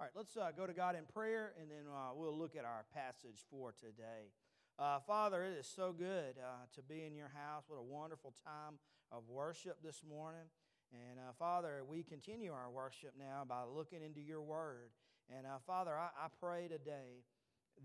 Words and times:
All 0.00 0.06
right, 0.06 0.12
let's 0.14 0.36
uh, 0.36 0.52
go 0.56 0.64
to 0.64 0.72
God 0.72 0.94
in 0.94 1.02
prayer 1.12 1.54
and 1.60 1.68
then 1.68 1.90
uh, 1.92 2.14
we'll 2.14 2.38
look 2.38 2.54
at 2.54 2.64
our 2.64 2.84
passage 2.94 3.42
for 3.50 3.72
today. 3.72 4.30
Uh, 4.78 5.00
Father, 5.00 5.42
it 5.42 5.58
is 5.58 5.66
so 5.66 5.90
good 5.90 6.38
uh, 6.38 6.70
to 6.76 6.82
be 6.82 7.02
in 7.02 7.16
your 7.16 7.32
house. 7.34 7.64
What 7.66 7.80
a 7.80 7.82
wonderful 7.82 8.32
time 8.44 8.78
of 9.10 9.24
worship 9.28 9.78
this 9.82 10.02
morning. 10.08 10.46
And 10.92 11.18
uh, 11.18 11.32
Father, 11.36 11.82
we 11.82 12.04
continue 12.04 12.52
our 12.52 12.70
worship 12.70 13.14
now 13.18 13.42
by 13.48 13.64
looking 13.64 14.00
into 14.00 14.20
your 14.20 14.40
word. 14.40 14.90
And 15.36 15.48
uh, 15.48 15.58
Father, 15.66 15.90
I, 15.90 16.10
I, 16.14 16.28
pray 16.38 16.68
today 16.68 17.26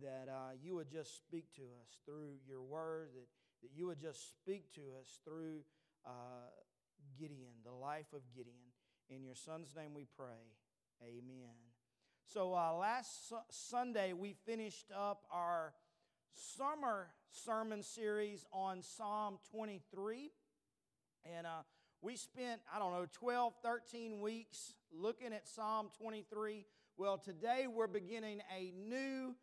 that 0.03 0.29
you 0.61 0.75
would 0.75 0.91
just 0.91 1.17
speak 1.17 1.45
to 1.55 1.63
us 1.63 1.97
through 2.05 2.37
your 2.47 2.61
word, 2.61 3.09
that, 3.15 3.27
that 3.63 3.71
you 3.75 3.87
would 3.87 3.99
just 3.99 4.29
speak 4.29 4.71
to 4.75 4.81
us 5.01 5.17
through 5.25 5.61
Gideon, 7.19 7.57
the 7.65 7.73
life 7.73 8.13
of 8.13 8.21
Gideon. 8.35 8.69
In 9.09 9.23
your 9.23 9.35
son's 9.35 9.75
name 9.75 9.95
we 9.95 10.05
pray. 10.15 10.53
Amen. 11.01 11.72
So, 12.25 12.53
uh, 12.53 12.73
last 12.73 13.29
su- 13.29 13.35
Sunday, 13.49 14.13
we 14.13 14.35
finished 14.45 14.91
up 14.95 15.23
our 15.31 15.73
summer 16.33 17.09
sermon 17.29 17.83
series 17.83 18.45
on 18.51 18.81
Psalm 18.81 19.37
23. 19.51 20.31
And 21.35 21.45
uh, 21.45 21.61
we 22.01 22.15
spent, 22.15 22.61
I 22.73 22.79
don't 22.79 22.91
know, 22.91 23.05
12, 23.11 23.53
13 23.63 24.19
weeks 24.19 24.73
looking 24.91 25.33
at 25.33 25.47
Psalm 25.47 25.89
23. 26.01 26.65
Well, 26.97 27.17
today 27.17 27.67
we're 27.67 27.87
beginning 27.87 28.41
a 28.55 28.71
new, 28.71 29.35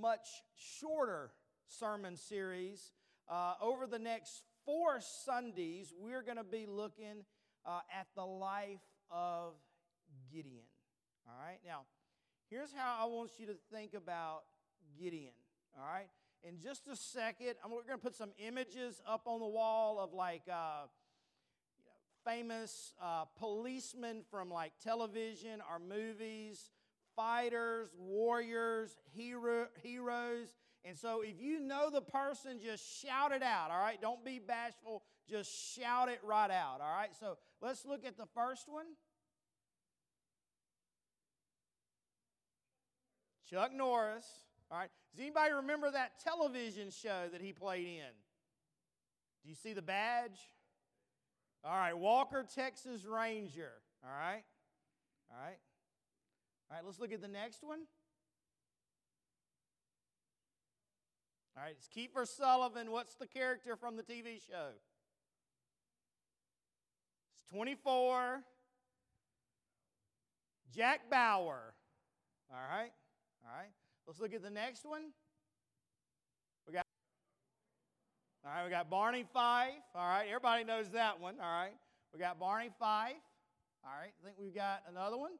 much 0.00 0.26
shorter 0.56 1.30
sermon 1.66 2.16
series. 2.16 2.92
Uh, 3.28 3.54
over 3.62 3.86
the 3.86 3.98
next 3.98 4.42
four 4.66 5.00
Sundays, 5.00 5.94
we're 5.98 6.22
going 6.22 6.36
to 6.36 6.44
be 6.44 6.66
looking 6.66 7.24
uh, 7.64 7.80
at 7.98 8.06
the 8.16 8.24
life 8.24 8.80
of 9.10 9.54
Gideon. 10.30 10.64
All 11.26 11.34
right? 11.42 11.58
Now, 11.66 11.82
here's 12.50 12.72
how 12.72 12.98
I 13.00 13.06
want 13.06 13.30
you 13.38 13.46
to 13.46 13.56
think 13.72 13.94
about 13.94 14.42
Gideon. 14.98 15.32
All 15.78 15.86
right? 15.86 16.08
In 16.42 16.60
just 16.60 16.86
a 16.88 16.96
second, 16.96 17.54
we're 17.64 17.82
going 17.82 17.98
to 17.98 18.04
put 18.04 18.14
some 18.14 18.32
images 18.38 19.00
up 19.06 19.22
on 19.26 19.40
the 19.40 19.46
wall 19.46 19.98
of 19.98 20.12
like 20.12 20.42
uh, 20.50 20.86
you 21.78 21.84
know, 21.86 22.30
famous 22.30 22.92
uh, 23.02 23.24
policemen 23.38 24.22
from 24.30 24.50
like 24.50 24.72
television 24.82 25.62
or 25.70 25.78
movies, 25.78 26.70
fighters, 27.16 27.88
warriors, 27.98 28.96
hero, 29.14 29.68
heroes. 29.82 30.54
And 30.84 30.98
so 30.98 31.22
if 31.22 31.40
you 31.40 31.60
know 31.60 31.88
the 31.90 32.02
person, 32.02 32.60
just 32.62 32.84
shout 33.02 33.32
it 33.32 33.42
out, 33.42 33.70
all 33.70 33.80
right? 33.80 34.00
Don't 34.00 34.22
be 34.22 34.38
bashful, 34.38 35.02
just 35.28 35.50
shout 35.74 36.10
it 36.10 36.20
right 36.22 36.50
out, 36.50 36.80
all 36.82 36.94
right? 36.94 37.14
So 37.18 37.38
let's 37.62 37.86
look 37.86 38.04
at 38.04 38.18
the 38.18 38.26
first 38.34 38.68
one. 38.68 38.84
Chuck 43.48 43.72
Norris. 43.74 44.26
All 44.70 44.78
right. 44.78 44.90
Does 45.12 45.20
anybody 45.20 45.52
remember 45.52 45.90
that 45.90 46.12
television 46.22 46.90
show 46.90 47.28
that 47.30 47.40
he 47.40 47.52
played 47.52 47.86
in? 47.86 48.12
Do 49.42 49.50
you 49.50 49.54
see 49.54 49.72
the 49.72 49.82
badge? 49.82 50.38
All 51.64 51.76
right. 51.76 51.96
Walker, 51.96 52.44
Texas 52.54 53.04
Ranger. 53.04 53.72
All 54.02 54.10
right. 54.10 54.42
All 55.30 55.38
right. 55.42 55.58
All 56.70 56.76
right. 56.76 56.84
Let's 56.84 56.98
look 56.98 57.12
at 57.12 57.20
the 57.20 57.28
next 57.28 57.62
one. 57.62 57.80
All 61.56 61.62
right. 61.62 61.76
It's 61.78 61.88
Kiefer 61.88 62.26
Sullivan. 62.26 62.90
What's 62.90 63.14
the 63.14 63.26
character 63.26 63.76
from 63.76 63.96
the 63.96 64.02
TV 64.02 64.40
show? 64.46 64.70
It's 67.34 67.44
24. 67.50 68.40
Jack 70.74 71.08
Bauer. 71.10 71.74
All 72.50 72.76
right. 72.76 72.90
All 73.46 73.52
right. 73.54 73.70
Let's 74.06 74.20
look 74.20 74.34
at 74.34 74.42
the 74.42 74.50
next 74.50 74.84
one. 74.84 75.12
We 76.66 76.72
got 76.72 76.86
All 78.44 78.52
right, 78.52 78.64
we 78.64 78.70
got 78.70 78.88
Barney 78.88 79.24
Fife. 79.32 79.72
All 79.94 80.06
right, 80.06 80.26
everybody 80.26 80.64
knows 80.64 80.90
that 80.90 81.20
one. 81.20 81.36
All 81.40 81.50
right. 81.50 81.74
We 82.12 82.18
got 82.18 82.38
Barney 82.38 82.70
Fife. 82.78 83.14
All 83.84 83.92
right, 84.00 84.12
I 84.18 84.24
think 84.24 84.36
we've 84.40 84.54
got 84.54 84.82
another 84.88 85.18
one. 85.18 85.32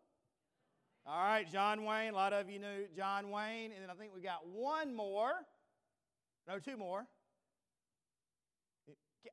All 1.06 1.22
right, 1.22 1.50
John 1.50 1.84
Wayne. 1.84 2.12
A 2.12 2.16
lot 2.16 2.32
of 2.32 2.50
you 2.50 2.58
knew 2.58 2.86
John 2.96 3.30
Wayne. 3.30 3.72
And 3.72 3.82
then 3.82 3.90
I 3.90 3.94
think 3.94 4.12
we 4.14 4.20
got 4.20 4.46
one 4.46 4.94
more. 4.94 5.32
No, 6.46 6.58
two 6.58 6.76
more. 6.76 7.06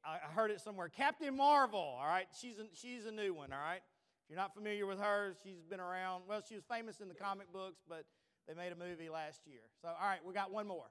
I 0.05 0.31
heard 0.33 0.51
it 0.51 0.61
somewhere. 0.61 0.87
Captain 0.87 1.35
Marvel. 1.35 1.97
All 1.99 2.07
right, 2.07 2.27
she's 2.39 2.57
a, 2.57 2.65
she's 2.73 3.05
a 3.05 3.11
new 3.11 3.33
one. 3.33 3.51
All 3.51 3.59
right. 3.59 3.81
If 4.23 4.29
you're 4.29 4.39
not 4.39 4.53
familiar 4.53 4.85
with 4.85 4.99
her, 4.99 5.35
she's 5.43 5.63
been 5.69 5.81
around. 5.81 6.23
Well, 6.27 6.41
she 6.47 6.55
was 6.55 6.63
famous 6.63 7.01
in 7.01 7.09
the 7.09 7.15
comic 7.15 7.51
books, 7.51 7.81
but 7.87 8.05
they 8.47 8.53
made 8.53 8.71
a 8.71 8.75
movie 8.75 9.09
last 9.09 9.41
year. 9.45 9.61
So, 9.81 9.87
all 9.87 10.07
right, 10.07 10.19
we 10.25 10.33
got 10.33 10.51
one 10.51 10.67
more. 10.67 10.85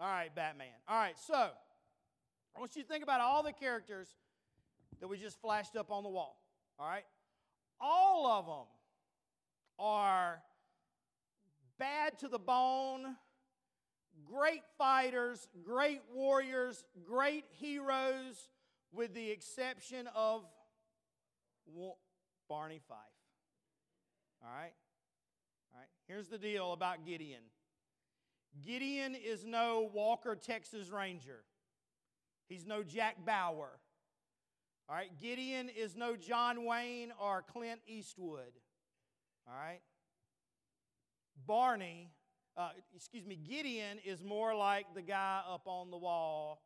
All 0.00 0.08
right, 0.08 0.34
Batman. 0.34 0.68
All 0.88 0.98
right, 0.98 1.16
so 1.18 1.34
I 1.34 2.60
want 2.60 2.74
you 2.74 2.82
to 2.82 2.88
think 2.88 3.04
about 3.04 3.20
all 3.20 3.42
the 3.42 3.52
characters 3.52 4.08
that 5.00 5.08
we 5.08 5.18
just 5.18 5.40
flashed 5.40 5.76
up 5.76 5.90
on 5.90 6.02
the 6.02 6.08
wall. 6.08 6.40
All 6.78 6.88
right? 6.88 7.04
All 7.80 8.26
of 8.26 8.46
them 8.46 8.66
are 9.78 10.42
bad 11.78 12.18
to 12.18 12.28
the 12.28 12.38
bone, 12.38 13.16
great 14.24 14.62
fighters, 14.76 15.48
great 15.64 16.02
warriors, 16.12 16.84
great 17.06 17.44
heroes, 17.58 18.50
with 18.92 19.14
the 19.14 19.30
exception 19.30 20.08
of 20.14 20.44
Barney 22.48 22.80
Fife. 22.88 22.98
All 24.42 24.50
right? 24.50 24.72
All 25.72 25.80
right. 25.80 25.88
Here's 26.06 26.28
the 26.28 26.38
deal 26.38 26.72
about 26.72 27.04
Gideon 27.04 27.42
Gideon 28.64 29.14
is 29.14 29.44
no 29.44 29.88
Walker, 29.92 30.34
Texas 30.34 30.90
Ranger, 30.90 31.44
he's 32.48 32.66
no 32.66 32.82
Jack 32.82 33.24
Bauer. 33.24 33.78
All 34.88 34.96
right? 34.96 35.10
Gideon 35.20 35.68
is 35.68 35.94
no 35.94 36.16
John 36.16 36.64
Wayne 36.64 37.12
or 37.22 37.42
Clint 37.42 37.80
Eastwood. 37.86 38.58
All 39.46 39.54
right? 39.54 39.78
Barney, 41.46 42.10
uh, 42.56 42.70
excuse 42.94 43.24
me, 43.24 43.36
Gideon 43.36 43.98
is 44.04 44.24
more 44.24 44.52
like 44.54 44.86
the 44.94 45.02
guy 45.02 45.42
up 45.48 45.62
on 45.66 45.92
the 45.92 45.96
wall, 45.96 46.60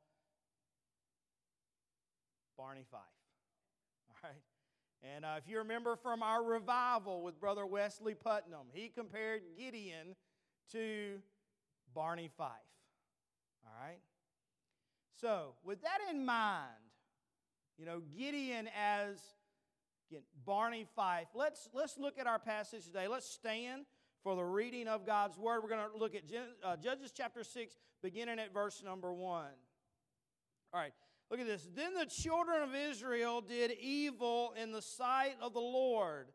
Barney 2.57 2.85
Fife. 2.91 3.01
All 4.09 4.31
right? 4.31 4.41
And 5.13 5.25
uh, 5.25 5.35
if 5.37 5.49
you 5.51 5.59
remember 5.59 5.97
from 5.97 6.23
our 6.23 6.43
revival 6.43 7.23
with 7.23 7.39
Brother 7.39 7.67
Wesley 7.67 8.15
Putnam, 8.15 8.69
he 8.73 8.89
compared 8.89 9.43
Gideon 9.59 10.17
to 10.73 11.21
Barney 11.95 12.31
Fife. 12.39 12.51
All 13.67 13.87
right? 13.87 14.01
So, 15.21 15.55
with 15.63 15.83
that 15.83 15.99
in 16.11 16.25
mind, 16.25 16.71
you 17.79 17.85
know, 17.85 18.01
Gideon 18.17 18.69
as 18.79 19.19
again, 20.11 20.23
Barney 20.47 20.87
Fife, 20.97 21.29
let's, 21.35 21.69
let's 21.75 21.99
look 21.99 22.19
at 22.19 22.27
our 22.27 22.39
passage 22.39 22.85
today. 22.85 23.09
Let's 23.09 23.29
stand 23.29 23.85
for 24.23 24.37
the 24.37 24.45
reading 24.45 24.89
of 24.89 25.07
God's 25.07 25.39
Word. 25.39 25.61
We're 25.63 25.69
going 25.69 25.91
to 25.93 25.99
look 25.99 26.15
at 26.15 26.23
uh, 26.65 26.77
Judges 26.77 27.13
chapter 27.15 27.45
6, 27.45 27.75
beginning 28.03 28.39
at 28.39 28.53
verse 28.53 28.83
number 28.85 29.13
1. 29.13 29.45
All 30.73 30.81
right. 30.81 30.93
Look 31.31 31.41
at 31.41 31.47
this. 31.47 31.69
Then 31.75 31.95
the 31.95 32.07
children 32.07 32.63
of 32.63 32.75
Israel 32.75 33.41
did 33.41 33.73
evil 33.73 34.55
in 34.61 34.73
the 34.73 34.83
sight 34.83 35.35
of 35.41 35.53
the 35.53 35.61
Lord. 35.61 36.27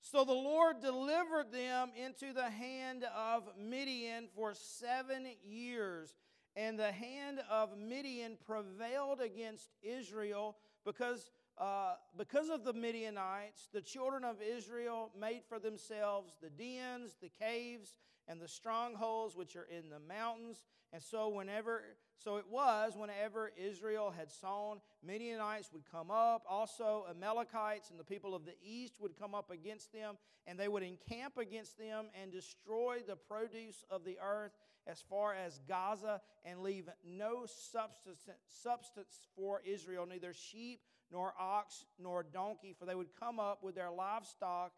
So 0.00 0.24
the 0.24 0.32
Lord 0.32 0.80
delivered 0.80 1.50
them 1.50 1.90
into 1.96 2.34
the 2.34 2.50
hand 2.50 3.04
of 3.16 3.44
Midian 3.58 4.28
for 4.34 4.52
seven 4.54 5.26
years. 5.42 6.14
And 6.56 6.78
the 6.78 6.92
hand 6.92 7.40
of 7.50 7.78
Midian 7.78 8.36
prevailed 8.46 9.20
against 9.20 9.70
Israel 9.82 10.56
because, 10.84 11.30
uh, 11.58 11.94
because 12.16 12.48
of 12.48 12.64
the 12.64 12.72
Midianites. 12.72 13.68
The 13.72 13.80
children 13.80 14.24
of 14.24 14.36
Israel 14.42 15.10
made 15.18 15.42
for 15.48 15.58
themselves 15.58 16.36
the 16.40 16.50
dens, 16.50 17.16
the 17.20 17.30
caves, 17.30 17.94
and 18.28 18.40
the 18.40 18.48
strongholds 18.48 19.36
which 19.36 19.56
are 19.56 19.66
in 19.70 19.88
the 19.88 19.98
mountains. 19.98 20.64
And 20.92 21.02
so, 21.02 21.28
whenever 21.28 21.82
so 22.18 22.36
it 22.36 22.46
was 22.50 22.94
whenever 22.96 23.52
Israel 23.56 24.12
had 24.16 24.30
sown, 24.30 24.80
Midianites 25.02 25.70
would 25.72 25.84
come 25.90 26.10
up. 26.10 26.44
Also, 26.48 27.04
Amalekites 27.10 27.90
and 27.90 27.98
the 27.98 28.04
people 28.04 28.34
of 28.34 28.44
the 28.44 28.54
east 28.62 28.94
would 29.00 29.18
come 29.18 29.34
up 29.34 29.50
against 29.50 29.92
them, 29.92 30.16
and 30.46 30.58
they 30.58 30.68
would 30.68 30.82
encamp 30.82 31.36
against 31.36 31.78
them 31.78 32.06
and 32.20 32.32
destroy 32.32 32.98
the 33.06 33.16
produce 33.16 33.84
of 33.90 34.04
the 34.04 34.18
earth 34.22 34.52
as 34.86 35.02
far 35.08 35.34
as 35.34 35.60
Gaza 35.66 36.20
and 36.44 36.60
leave 36.60 36.88
no 37.04 37.46
substance, 37.46 38.28
substance 38.46 39.28
for 39.34 39.62
Israel, 39.64 40.06
neither 40.06 40.32
sheep 40.32 40.80
nor 41.10 41.34
ox 41.38 41.84
nor 41.98 42.22
donkey, 42.22 42.74
for 42.78 42.86
they 42.86 42.94
would 42.94 43.14
come 43.18 43.38
up 43.40 43.62
with 43.62 43.74
their 43.74 43.90
livestock 43.90 44.72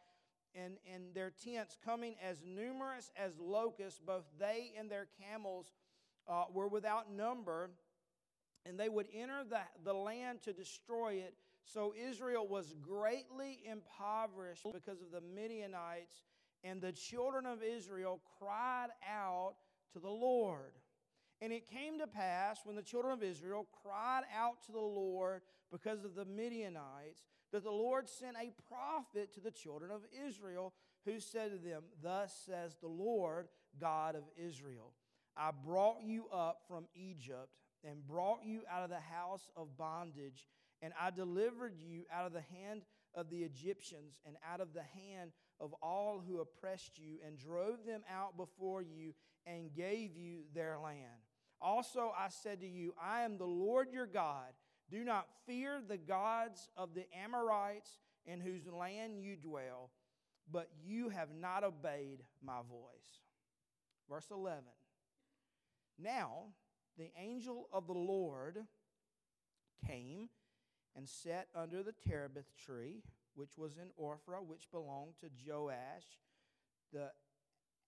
and, 0.54 0.74
and 0.92 1.14
their 1.14 1.30
tents, 1.30 1.76
coming 1.84 2.14
as 2.22 2.42
numerous 2.44 3.10
as 3.16 3.32
locusts, 3.38 4.00
both 4.00 4.24
they 4.38 4.72
and 4.78 4.90
their 4.90 5.06
camels 5.20 5.70
uh, 6.28 6.44
were 6.52 6.68
without 6.68 7.12
number, 7.12 7.70
and 8.64 8.78
they 8.78 8.88
would 8.88 9.06
enter 9.14 9.44
the, 9.48 9.60
the 9.84 9.92
land 9.92 10.42
to 10.42 10.52
destroy 10.52 11.14
it. 11.14 11.34
So 11.64 11.94
Israel 12.08 12.46
was 12.46 12.74
greatly 12.80 13.60
impoverished 13.70 14.66
because 14.72 15.02
of 15.02 15.10
the 15.10 15.20
Midianites, 15.20 16.22
and 16.62 16.80
the 16.80 16.92
children 16.92 17.46
of 17.46 17.62
Israel 17.62 18.20
cried 18.38 18.88
out 19.08 19.54
to 19.92 19.98
the 19.98 20.10
Lord. 20.10 20.72
And 21.40 21.52
it 21.52 21.68
came 21.68 21.98
to 21.98 22.06
pass 22.06 22.60
when 22.64 22.76
the 22.76 22.82
children 22.82 23.12
of 23.12 23.22
Israel 23.22 23.66
cried 23.82 24.22
out 24.34 24.64
to 24.66 24.72
the 24.72 24.78
Lord 24.78 25.42
because 25.70 26.04
of 26.04 26.14
the 26.14 26.24
Midianites 26.24 27.24
that 27.52 27.62
the 27.62 27.70
Lord 27.70 28.08
sent 28.08 28.36
a 28.36 28.52
prophet 28.68 29.34
to 29.34 29.40
the 29.40 29.50
children 29.50 29.90
of 29.90 30.02
Israel 30.26 30.72
who 31.04 31.20
said 31.20 31.52
to 31.52 31.58
them, 31.58 31.82
Thus 32.02 32.34
says 32.46 32.76
the 32.80 32.88
Lord 32.88 33.48
God 33.78 34.14
of 34.14 34.24
Israel 34.36 34.92
I 35.36 35.50
brought 35.50 36.02
you 36.02 36.26
up 36.32 36.62
from 36.68 36.86
Egypt 36.94 37.50
and 37.84 38.06
brought 38.06 38.44
you 38.44 38.62
out 38.70 38.82
of 38.82 38.90
the 38.90 38.96
house 38.96 39.48
of 39.56 39.76
bondage, 39.76 40.46
and 40.82 40.92
I 41.00 41.10
delivered 41.10 41.74
you 41.78 42.04
out 42.12 42.26
of 42.26 42.32
the 42.32 42.40
hand 42.40 42.82
of 43.14 43.30
the 43.30 43.42
Egyptians 43.42 44.18
and 44.26 44.36
out 44.50 44.60
of 44.60 44.72
the 44.72 44.82
hand 44.82 45.32
of 45.60 45.74
all 45.82 46.22
who 46.26 46.40
oppressed 46.40 46.98
you, 46.98 47.16
and 47.26 47.38
drove 47.38 47.86
them 47.86 48.02
out 48.14 48.36
before 48.36 48.82
you 48.82 49.14
and 49.46 49.72
gave 49.74 50.16
you 50.16 50.40
their 50.54 50.78
land. 50.78 51.22
Also, 51.62 52.12
I 52.16 52.28
said 52.28 52.60
to 52.60 52.66
you, 52.66 52.94
I 53.02 53.22
am 53.22 53.38
the 53.38 53.46
Lord 53.46 53.88
your 53.90 54.06
God. 54.06 54.52
Do 54.90 55.02
not 55.02 55.26
fear 55.46 55.80
the 55.86 55.96
gods 55.96 56.68
of 56.76 56.94
the 56.94 57.06
Amorites 57.24 58.00
in 58.26 58.40
whose 58.40 58.66
land 58.66 59.18
you 59.18 59.36
dwell, 59.36 59.90
but 60.50 60.68
you 60.84 61.08
have 61.08 61.30
not 61.34 61.64
obeyed 61.64 62.22
my 62.44 62.58
voice. 62.68 63.22
Verse 64.10 64.26
11. 64.30 64.62
Now, 65.98 66.52
the 66.98 67.10
angel 67.18 67.68
of 67.72 67.86
the 67.86 67.92
Lord 67.92 68.58
came 69.86 70.28
and 70.94 71.08
sat 71.08 71.48
under 71.54 71.82
the 71.82 71.94
terebinth 72.06 72.56
tree, 72.56 73.02
which 73.34 73.56
was 73.58 73.76
in 73.76 73.90
Ophrah, 74.02 74.44
which 74.44 74.70
belonged 74.70 75.14
to 75.20 75.30
Joash 75.46 76.20
the 76.92 77.10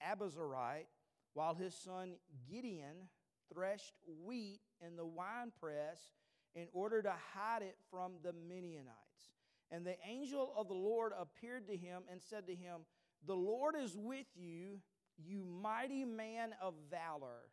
Abiezrite, 0.07 0.87
while 1.35 1.55
his 1.55 1.75
son 1.75 2.15
Gideon 2.51 3.09
threshed 3.53 3.95
wheat 4.25 4.61
in 4.85 4.97
the 4.97 5.07
winepress 5.07 6.11
in 6.55 6.67
order 6.73 7.03
to 7.03 7.13
hide 7.35 7.63
it 7.63 7.77
from 7.91 8.13
the 8.23 8.33
Midianites. 8.33 9.33
And 9.71 9.87
the 9.87 9.97
angel 10.07 10.53
of 10.57 10.69
the 10.69 10.75
Lord 10.75 11.13
appeared 11.19 11.67
to 11.69 11.77
him 11.77 12.03
and 12.11 12.21
said 12.21 12.47
to 12.47 12.55
him, 12.55 12.81
The 13.27 13.35
Lord 13.35 13.75
is 13.79 13.97
with 13.97 14.27
you, 14.35 14.81
you 15.17 15.45
mighty 15.45 16.05
man 16.05 16.51
of 16.61 16.75
valor. 16.91 17.51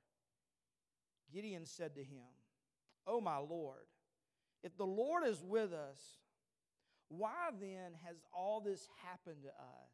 Gideon 1.33 1.65
said 1.65 1.95
to 1.95 2.03
him, 2.03 2.27
O 3.07 3.21
my 3.21 3.37
Lord, 3.37 3.85
if 4.63 4.75
the 4.77 4.85
Lord 4.85 5.27
is 5.27 5.43
with 5.43 5.73
us, 5.73 5.99
why 7.09 7.51
then 7.59 7.93
has 8.05 8.17
all 8.33 8.61
this 8.61 8.87
happened 9.03 9.43
to 9.43 9.49
us? 9.49 9.93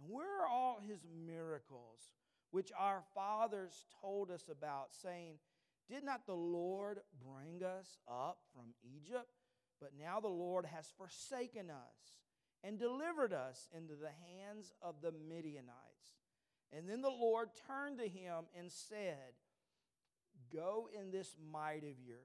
And 0.00 0.10
where 0.10 0.42
are 0.42 0.48
all 0.48 0.80
his 0.80 1.00
miracles, 1.26 2.14
which 2.50 2.72
our 2.78 3.02
fathers 3.14 3.84
told 4.00 4.30
us 4.30 4.48
about, 4.50 4.94
saying, 5.02 5.34
Did 5.90 6.04
not 6.04 6.26
the 6.26 6.34
Lord 6.34 7.00
bring 7.22 7.62
us 7.62 7.98
up 8.08 8.38
from 8.54 8.74
Egypt? 8.82 9.28
But 9.80 9.92
now 9.98 10.18
the 10.20 10.28
Lord 10.28 10.66
has 10.66 10.92
forsaken 10.96 11.70
us 11.70 12.18
and 12.64 12.78
delivered 12.78 13.32
us 13.32 13.68
into 13.76 13.94
the 13.94 14.08
hands 14.08 14.72
of 14.82 14.96
the 15.02 15.12
Midianites. 15.12 16.18
And 16.72 16.88
then 16.88 17.00
the 17.00 17.08
Lord 17.08 17.50
turned 17.66 17.98
to 17.98 18.08
him 18.08 18.44
and 18.58 18.70
said, 18.70 19.34
Go 20.52 20.88
in 20.96 21.10
this 21.10 21.34
might 21.52 21.84
of 21.84 22.00
yours, 22.06 22.18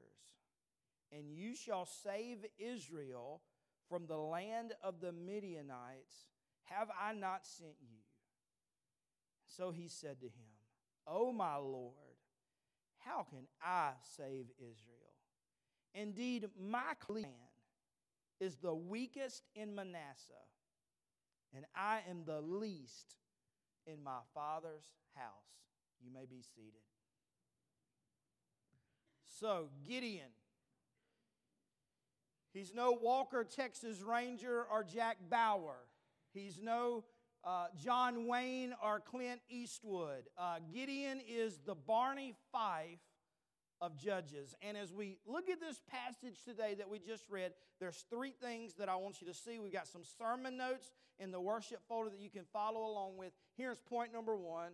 and 1.11 1.31
you 1.31 1.55
shall 1.55 1.85
save 1.85 2.45
Israel 2.57 3.41
from 3.89 4.07
the 4.07 4.17
land 4.17 4.73
of 4.81 5.01
the 5.01 5.11
Midianites. 5.11 6.27
Have 6.63 6.89
I 6.99 7.13
not 7.13 7.45
sent 7.45 7.75
you? 7.81 7.99
So 9.45 9.71
he 9.71 9.87
said 9.87 10.19
to 10.21 10.27
him, 10.27 10.53
O 11.05 11.31
my 11.31 11.57
Lord, 11.57 11.93
how 12.99 13.23
can 13.29 13.47
I 13.61 13.91
save 14.17 14.45
Israel? 14.57 15.03
Indeed, 15.93 16.47
my 16.59 16.93
clan 16.99 17.25
is 18.39 18.57
the 18.57 18.73
weakest 18.73 19.43
in 19.53 19.75
Manasseh, 19.75 20.33
and 21.55 21.65
I 21.75 21.99
am 22.09 22.23
the 22.25 22.41
least 22.41 23.15
in 23.85 24.03
my 24.03 24.19
father's 24.33 24.89
house. 25.15 25.67
You 26.03 26.11
may 26.11 26.25
be 26.25 26.41
seated. 26.41 26.81
So, 29.39 29.69
Gideon. 29.87 30.29
He's 32.53 32.73
no 32.73 32.91
Walker, 32.91 33.43
Texas 33.43 34.01
Ranger, 34.01 34.65
or 34.71 34.83
Jack 34.83 35.17
Bauer. 35.29 35.87
He's 36.33 36.59
no 36.61 37.03
uh, 37.43 37.65
John 37.83 38.27
Wayne 38.27 38.73
or 38.83 38.99
Clint 38.99 39.41
Eastwood. 39.49 40.29
Uh, 40.37 40.57
Gideon 40.71 41.19
is 41.27 41.59
the 41.65 41.73
Barney 41.73 42.35
Fife 42.51 42.99
of 43.81 43.97
Judges. 43.97 44.53
And 44.61 44.77
as 44.77 44.93
we 44.93 45.17
look 45.25 45.49
at 45.49 45.59
this 45.59 45.81
passage 45.89 46.43
today 46.45 46.75
that 46.75 46.87
we 46.87 46.99
just 46.99 47.27
read, 47.29 47.53
there's 47.79 48.05
three 48.09 48.33
things 48.39 48.75
that 48.75 48.87
I 48.87 48.95
want 48.95 49.19
you 49.19 49.27
to 49.27 49.33
see. 49.33 49.57
We've 49.57 49.73
got 49.73 49.87
some 49.87 50.03
sermon 50.17 50.55
notes 50.55 50.91
in 51.19 51.31
the 51.31 51.41
worship 51.41 51.81
folder 51.89 52.11
that 52.11 52.19
you 52.19 52.29
can 52.29 52.45
follow 52.53 52.85
along 52.85 53.17
with. 53.17 53.33
Here's 53.57 53.79
point 53.79 54.13
number 54.13 54.35
one 54.35 54.73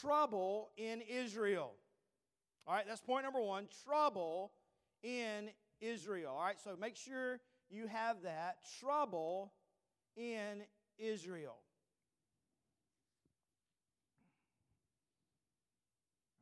trouble 0.00 0.70
in 0.76 1.00
Israel. 1.00 1.72
All 2.68 2.74
right, 2.74 2.84
that's 2.86 3.00
point 3.00 3.24
number 3.24 3.40
one 3.40 3.66
trouble 3.86 4.52
in 5.02 5.48
Israel. 5.80 6.34
All 6.36 6.44
right, 6.44 6.60
so 6.62 6.76
make 6.78 6.96
sure 6.96 7.40
you 7.70 7.86
have 7.86 8.24
that 8.24 8.56
trouble 8.78 9.54
in 10.18 10.64
Israel. 10.98 11.56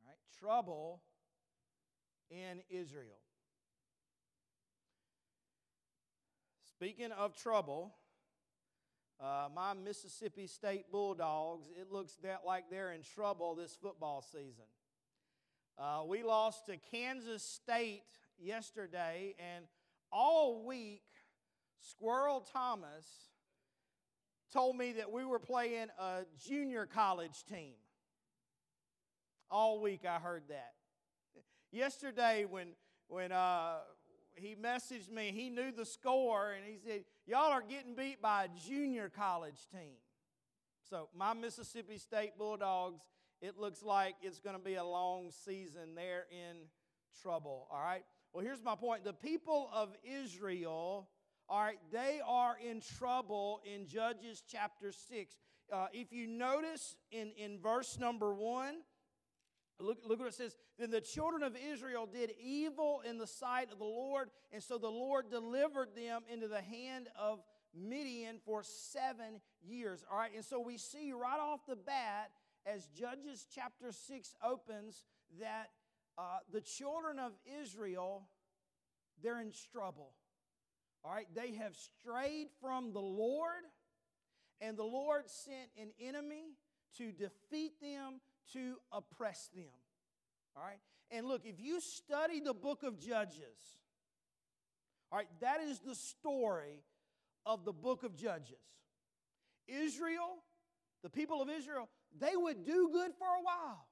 All 0.01 0.09
right, 0.09 0.17
trouble 0.37 0.99
in 2.29 2.59
Israel. 2.69 3.21
Speaking 6.75 7.13
of 7.13 7.37
trouble, 7.37 7.95
uh, 9.23 9.47
my 9.55 9.73
Mississippi 9.73 10.47
State 10.47 10.91
Bulldogs, 10.91 11.69
it 11.79 11.89
looks 11.89 12.15
that 12.21 12.41
like 12.45 12.65
they're 12.69 12.91
in 12.91 13.01
trouble 13.15 13.55
this 13.55 13.77
football 13.81 14.21
season. 14.21 14.65
Uh, 15.79 16.01
we 16.07 16.23
lost 16.23 16.65
to 16.65 16.75
Kansas 16.91 17.43
State 17.43 18.01
yesterday, 18.39 19.35
and 19.37 19.65
all 20.11 20.65
week, 20.65 21.03
Squirrel 21.79 22.43
Thomas 22.51 23.05
told 24.51 24.75
me 24.75 24.93
that 24.93 25.11
we 25.11 25.23
were 25.23 25.37
playing 25.37 25.89
a 25.99 26.21
junior 26.43 26.87
college 26.87 27.43
team. 27.47 27.75
All 29.51 29.79
week, 29.79 30.01
I 30.03 30.17
heard 30.17 30.43
that. 30.49 30.73
Yesterday, 31.71 32.45
when, 32.49 32.69
when 33.07 33.31
uh, 33.31 33.75
he 34.33 34.55
messaged 34.55 35.11
me, 35.11 35.31
he 35.31 35.51
knew 35.51 35.71
the 35.71 35.85
score, 35.85 36.53
and 36.53 36.65
he 36.65 36.79
said, 36.83 37.03
Y'all 37.27 37.51
are 37.51 37.61
getting 37.61 37.93
beat 37.93 38.19
by 38.19 38.45
a 38.45 38.47
junior 38.67 39.11
college 39.15 39.67
team. 39.71 39.97
So, 40.89 41.09
my 41.15 41.33
Mississippi 41.35 41.99
State 41.99 42.31
Bulldogs 42.35 43.01
it 43.41 43.57
looks 43.57 43.83
like 43.83 44.15
it's 44.21 44.39
going 44.39 44.55
to 44.55 44.63
be 44.63 44.75
a 44.75 44.83
long 44.83 45.31
season. 45.45 45.95
They're 45.95 46.25
in 46.31 46.57
trouble, 47.21 47.67
all 47.71 47.79
right? 47.79 48.03
Well, 48.33 48.43
here's 48.43 48.63
my 48.63 48.75
point. 48.75 49.03
The 49.03 49.13
people 49.13 49.69
of 49.73 49.95
Israel, 50.03 51.07
all 51.49 51.61
right, 51.61 51.79
they 51.91 52.19
are 52.25 52.57
in 52.63 52.81
trouble 52.81 53.61
in 53.65 53.87
Judges 53.87 54.43
chapter 54.47 54.91
6. 54.91 55.35
Uh, 55.71 55.87
if 55.93 56.11
you 56.11 56.27
notice 56.27 56.95
in, 57.11 57.31
in 57.37 57.59
verse 57.59 57.97
number 57.99 58.33
1, 58.33 58.75
Look, 59.79 59.99
look 60.07 60.19
what 60.19 60.29
it 60.29 60.33
says. 60.33 60.55
Then 60.79 60.89
the 60.89 61.01
children 61.01 61.43
of 61.43 61.55
Israel 61.55 62.07
did 62.11 62.33
evil 62.41 63.01
in 63.07 63.17
the 63.17 63.27
sight 63.27 63.71
of 63.71 63.77
the 63.77 63.85
Lord, 63.85 64.29
and 64.51 64.63
so 64.63 64.77
the 64.77 64.89
Lord 64.89 65.29
delivered 65.29 65.89
them 65.95 66.23
into 66.31 66.47
the 66.47 66.61
hand 66.61 67.09
of 67.19 67.43
Midian 67.75 68.39
for 68.43 68.63
seven 68.63 69.39
years. 69.61 70.03
All 70.11 70.17
right, 70.17 70.31
and 70.35 70.43
so 70.43 70.59
we 70.59 70.77
see 70.77 71.11
right 71.13 71.39
off 71.39 71.59
the 71.67 71.75
bat 71.75 72.31
as 72.67 72.87
Judges 72.87 73.45
chapter 73.53 73.91
6 73.91 74.35
opens 74.43 75.05
that 75.39 75.69
uh, 76.17 76.39
the 76.51 76.61
children 76.61 77.19
of 77.19 77.31
Israel, 77.61 78.27
they're 79.23 79.39
in 79.39 79.51
trouble. 79.71 80.11
All 81.03 81.13
right, 81.13 81.27
they 81.33 81.53
have 81.53 81.75
strayed 81.75 82.47
from 82.59 82.91
the 82.91 82.99
Lord, 82.99 83.63
and 84.59 84.75
the 84.75 84.83
Lord 84.83 85.23
sent 85.27 85.69
an 85.79 85.89
enemy 86.01 86.55
to 86.97 87.11
defeat 87.11 87.79
them, 87.81 88.19
to 88.53 88.75
oppress 88.91 89.49
them. 89.55 89.65
All 90.55 90.63
right, 90.63 90.79
and 91.11 91.25
look, 91.25 91.45
if 91.45 91.59
you 91.59 91.79
study 91.79 92.39
the 92.39 92.53
book 92.53 92.83
of 92.83 92.99
Judges, 92.99 93.77
all 95.11 95.19
right, 95.19 95.27
that 95.39 95.61
is 95.61 95.79
the 95.79 95.95
story 95.95 96.83
of 97.45 97.63
the 97.63 97.71
book 97.71 98.03
of 98.03 98.15
Judges. 98.15 98.57
Israel, 99.67 100.43
the 101.03 101.09
people 101.09 101.41
of 101.41 101.49
Israel, 101.49 101.87
they 102.19 102.35
would 102.35 102.65
do 102.65 102.89
good 102.91 103.11
for 103.17 103.27
a 103.27 103.43
while. 103.43 103.87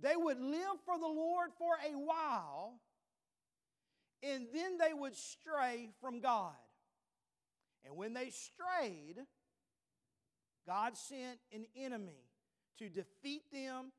They 0.00 0.16
would 0.16 0.40
live 0.40 0.80
for 0.84 0.98
the 0.98 1.06
Lord 1.06 1.50
for 1.58 1.74
a 1.86 1.96
while. 1.96 2.80
and 4.22 4.46
then 4.52 4.76
they 4.78 4.92
would 4.92 5.16
stray 5.16 5.90
from 6.00 6.20
God. 6.20 6.52
And 7.84 7.96
when 7.96 8.12
they 8.12 8.30
strayed, 8.30 9.16
God 10.66 10.96
sent 10.96 11.38
an 11.52 11.64
enemy 11.76 12.28
to 12.78 12.88
defeat 12.88 13.42
them 13.52 13.92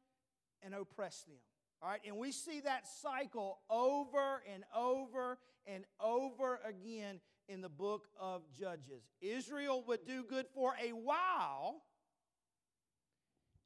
and 0.62 0.75
oppress 0.75 1.24
them. 1.24 1.38
All 1.82 1.89
right, 1.89 2.01
and 2.06 2.18
we 2.18 2.32
see 2.32 2.60
that 2.62 2.88
cycle 2.88 3.60
over 3.70 4.44
and 4.53 4.63
over 4.75 5.39
and 5.65 5.84
over 6.00 6.60
again 6.63 7.20
in 7.48 7.62
the 7.62 7.70
book 7.70 8.08
of 8.20 8.44
Judges. 8.53 9.03
Israel 9.20 9.84
would 9.88 10.06
do 10.06 10.24
good 10.24 10.46
for 10.53 10.75
a 10.80 10.91
while, 10.91 11.82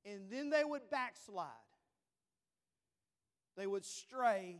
and 0.05 0.29
then 0.29 0.49
they 0.49 0.63
would 0.63 0.89
backslide. 0.89 1.49
They 3.57 3.67
would 3.67 3.85
stray 3.85 4.59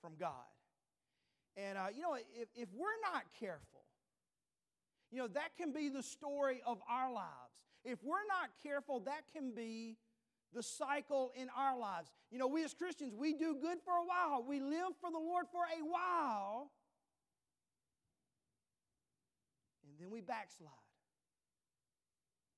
from 0.00 0.12
God. 0.18 0.32
And, 1.56 1.76
uh, 1.76 1.86
you 1.94 2.02
know, 2.02 2.14
if, 2.14 2.48
if 2.54 2.68
we're 2.74 2.88
not 3.12 3.24
careful, 3.38 3.84
you 5.10 5.18
know, 5.18 5.28
that 5.28 5.56
can 5.58 5.72
be 5.72 5.90
the 5.90 6.02
story 6.02 6.62
of 6.66 6.78
our 6.88 7.12
lives. 7.12 7.28
If 7.84 8.02
we're 8.02 8.26
not 8.28 8.50
careful, 8.62 9.00
that 9.00 9.24
can 9.34 9.54
be 9.54 9.98
the 10.54 10.62
cycle 10.62 11.32
in 11.34 11.48
our 11.56 11.78
lives. 11.78 12.10
You 12.30 12.38
know, 12.38 12.46
we 12.46 12.64
as 12.64 12.72
Christians, 12.72 13.14
we 13.14 13.34
do 13.34 13.56
good 13.60 13.78
for 13.84 13.92
a 13.92 14.04
while, 14.04 14.44
we 14.46 14.60
live 14.60 14.92
for 15.00 15.10
the 15.10 15.18
Lord 15.18 15.46
for 15.50 15.64
a 15.64 15.84
while, 15.84 16.70
and 19.84 19.94
then 20.00 20.10
we 20.10 20.20
backslide. 20.20 20.70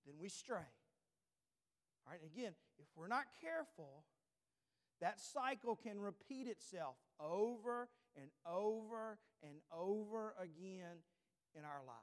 Then 0.06 0.14
we 0.20 0.28
stray. 0.28 0.58
All 2.06 2.12
right, 2.12 2.20
again, 2.24 2.52
if 2.78 2.86
we're 2.96 3.08
not 3.08 3.24
careful, 3.40 4.04
that 5.00 5.20
cycle 5.20 5.76
can 5.76 5.98
repeat 5.98 6.46
itself 6.46 6.96
over 7.18 7.88
and 8.16 8.30
over 8.46 9.18
and 9.42 9.58
over 9.72 10.34
again 10.40 11.02
in 11.54 11.64
our 11.64 11.82
lives. 11.86 11.98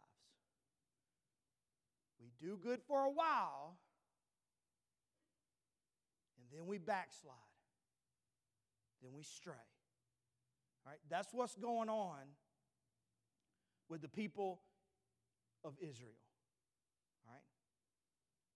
We 2.20 2.32
do 2.40 2.58
good 2.62 2.82
for 2.88 3.04
a 3.06 3.10
while, 3.10 3.78
and 6.38 6.46
then 6.52 6.68
we 6.68 6.78
backslide. 6.78 7.36
Then 9.02 9.12
we 9.16 9.24
stray. 9.24 9.54
All 10.86 10.92
right? 10.92 11.00
That's 11.10 11.34
what's 11.34 11.56
going 11.56 11.90
on 11.90 12.20
with 13.90 14.02
the 14.02 14.08
people 14.08 14.62
of 15.64 15.74
Israel. 15.80 16.20
All 17.26 17.34
right? 17.34 17.44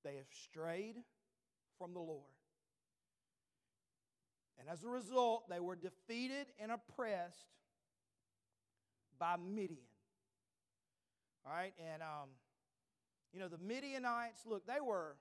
They 0.04 0.18
have 0.18 0.28
strayed 0.32 0.98
from 1.78 1.94
the 1.94 2.00
Lord. 2.00 2.32
And 4.60 4.70
as 4.70 4.84
a 4.84 4.88
result, 4.88 5.50
they 5.50 5.60
were 5.60 5.76
defeated 5.76 6.48
and 6.60 6.72
oppressed 6.72 7.50
by 9.20 9.36
Midian. 9.38 9.80
All 11.46 11.54
right? 11.54 11.74
And, 11.94 12.02
um, 12.02 12.30
you 13.34 13.40
know, 13.40 13.48
the 13.48 13.58
Midianites, 13.58 14.46
look, 14.46 14.66
they 14.66 14.82
were, 14.82 15.18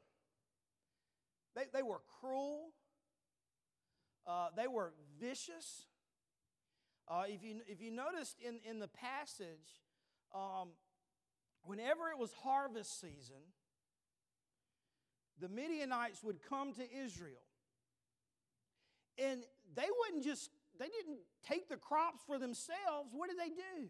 they, 1.55 1.65
they 1.73 1.83
were 1.83 2.01
cruel. 2.21 2.71
Uh, 4.27 4.49
they 4.57 4.69
were 4.69 4.95
vicious. 5.21 5.89
Uh, 7.07 7.25
if, 7.29 7.43
you, 7.43 7.61
if 7.67 7.83
you 7.83 7.91
noticed 7.91 8.37
in, 8.41 8.61
in 8.69 8.79
the 8.79 8.89
passage, 8.89 9.83
um, 10.35 10.71
whenever 11.63 12.09
it 12.09 12.19
was 12.19 12.33
harvest 12.43 13.01
season, 13.01 13.43
the 15.41 15.49
Midianites 15.49 16.23
would 16.23 16.39
come 16.49 16.73
to 16.75 16.83
Israel. 16.83 17.37
And 19.19 19.43
they 19.75 19.87
wouldn't 20.01 20.25
just, 20.25 20.51
they 20.79 20.87
didn't 20.87 21.19
take 21.49 21.69
the 21.69 21.77
crops 21.77 22.21
for 22.27 22.39
themselves. 22.39 23.11
What 23.13 23.29
did 23.29 23.39
they 23.39 23.49
do? 23.51 23.89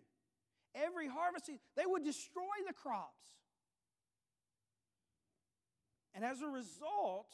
Every 0.75 1.09
harvest 1.09 1.51
they 1.77 1.87
would 1.87 2.05
destroy 2.05 2.43
the 2.67 2.73
crops. 2.73 3.25
And 6.15 6.25
as 6.25 6.43
a 6.43 6.49
result, 6.49 7.29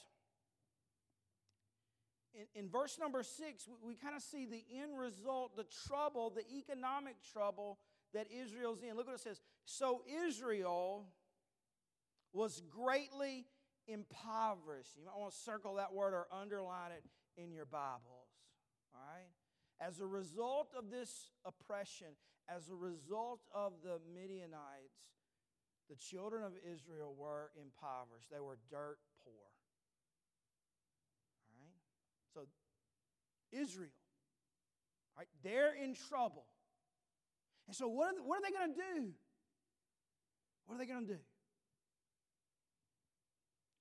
in, 2.35 2.65
in 2.65 2.69
verse 2.69 2.99
number 2.99 3.23
six, 3.23 3.67
we, 3.69 3.91
we 3.91 3.95
kind 3.95 4.15
of 4.15 4.23
see 4.23 4.47
the 4.47 4.65
end 4.81 4.99
result, 4.99 5.57
the 5.57 5.67
trouble, 5.87 6.31
the 6.31 6.45
economic 6.57 7.17
trouble 7.33 7.79
that 8.15 8.27
Israel's 8.31 8.83
in. 8.83 8.97
Look 8.97 9.07
what 9.07 9.17
it 9.17 9.21
says. 9.21 9.41
So 9.65 10.03
Israel 10.27 11.07
was 12.33 12.63
greatly 12.71 13.47
impoverished. 13.87 14.97
You 14.97 15.05
might 15.05 15.19
want 15.19 15.33
to 15.33 15.39
circle 15.39 15.75
that 15.77 15.93
word 15.93 16.15
or 16.15 16.27
underline 16.33 16.93
it 16.93 17.05
in 17.41 17.53
your 17.53 17.67
Bibles. 17.67 18.31
All 18.95 19.01
right? 19.01 19.31
As 19.81 20.01
a 20.01 20.07
result 20.07 20.73
of 20.77 20.91
this 20.91 21.31
oppression, 21.45 22.09
as 22.49 22.69
a 22.69 22.75
result 22.75 23.41
of 23.55 23.73
the 23.83 23.99
Midianites, 24.13 25.01
the 25.89 25.97
children 25.97 26.45
of 26.45 26.53
Israel 26.65 27.15
were 27.19 27.51
impoverished. 27.61 28.31
They 28.31 28.41
were 28.41 28.59
dirt 28.71 28.99
poor. 29.25 29.51
All 31.49 31.59
right? 31.59 31.81
So, 32.35 32.47
Israel, 33.53 33.91
right, 35.17 35.29
they're 35.43 35.75
in 35.75 35.95
trouble. 35.95 36.45
And 37.67 37.77
so, 37.77 37.89
what 37.89 38.09
are, 38.09 38.15
they, 38.15 38.21
what 38.21 38.39
are 38.39 38.43
they 38.43 38.57
going 38.57 38.75
to 38.75 38.81
do? 39.01 39.13
What 40.67 40.77
are 40.77 40.79
they 40.79 40.87
going 40.87 41.07
to 41.07 41.15
do? 41.15 41.21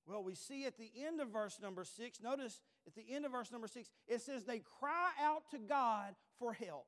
Well, 0.10 0.24
we 0.24 0.34
see 0.34 0.66
at 0.66 0.76
the 0.76 0.90
end 1.06 1.22
of 1.22 1.30
verse 1.30 1.60
number 1.62 1.84
six, 1.84 2.20
notice 2.20 2.62
at 2.88 2.96
the 2.96 3.06
end 3.14 3.26
of 3.26 3.32
verse 3.32 3.52
number 3.52 3.68
six, 3.68 3.92
it 4.08 4.22
says 4.22 4.44
they 4.44 4.64
cry 4.80 5.12
out 5.22 5.44
to 5.52 5.60
God 5.60 6.16
for 6.40 6.52
help. 6.52 6.88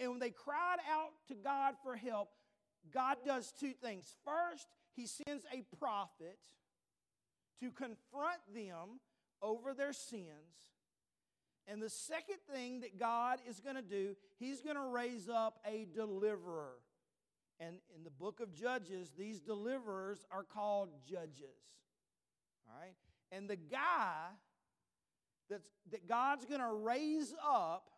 And 0.00 0.10
when 0.10 0.18
they 0.18 0.30
cried 0.30 0.78
out 0.90 1.10
to 1.28 1.34
God 1.36 1.74
for 1.84 1.94
help, 1.94 2.30
God 2.92 3.18
does 3.24 3.52
two 3.60 3.72
things. 3.72 4.16
First, 4.24 4.66
he 4.96 5.06
sends 5.06 5.44
a 5.52 5.62
prophet 5.78 6.38
to 7.60 7.70
confront 7.70 8.40
them 8.52 8.98
over 9.40 9.72
their 9.72 9.92
sins. 9.92 10.72
And 11.68 11.80
the 11.80 11.88
second 11.88 12.38
thing 12.52 12.80
that 12.80 12.98
God 12.98 13.38
is 13.48 13.60
going 13.60 13.76
to 13.76 13.82
do, 13.82 14.16
he's 14.40 14.60
going 14.60 14.76
to 14.76 14.82
raise 14.82 15.28
up 15.28 15.60
a 15.64 15.86
deliverer. 15.94 16.74
And 17.60 17.76
in 17.96 18.02
the 18.02 18.10
book 18.10 18.40
of 18.40 18.52
Judges, 18.52 19.12
these 19.16 19.38
deliverers 19.38 20.26
are 20.32 20.42
called 20.42 20.88
judges. 21.08 21.62
All 22.66 22.80
right? 22.80 22.94
And 23.30 23.48
the 23.48 23.56
guy 23.56 24.28
that's, 25.50 25.68
that 25.90 26.08
God's 26.08 26.44
going 26.44 26.60
to 26.60 26.72
raise 26.72 27.34
up 27.44 27.90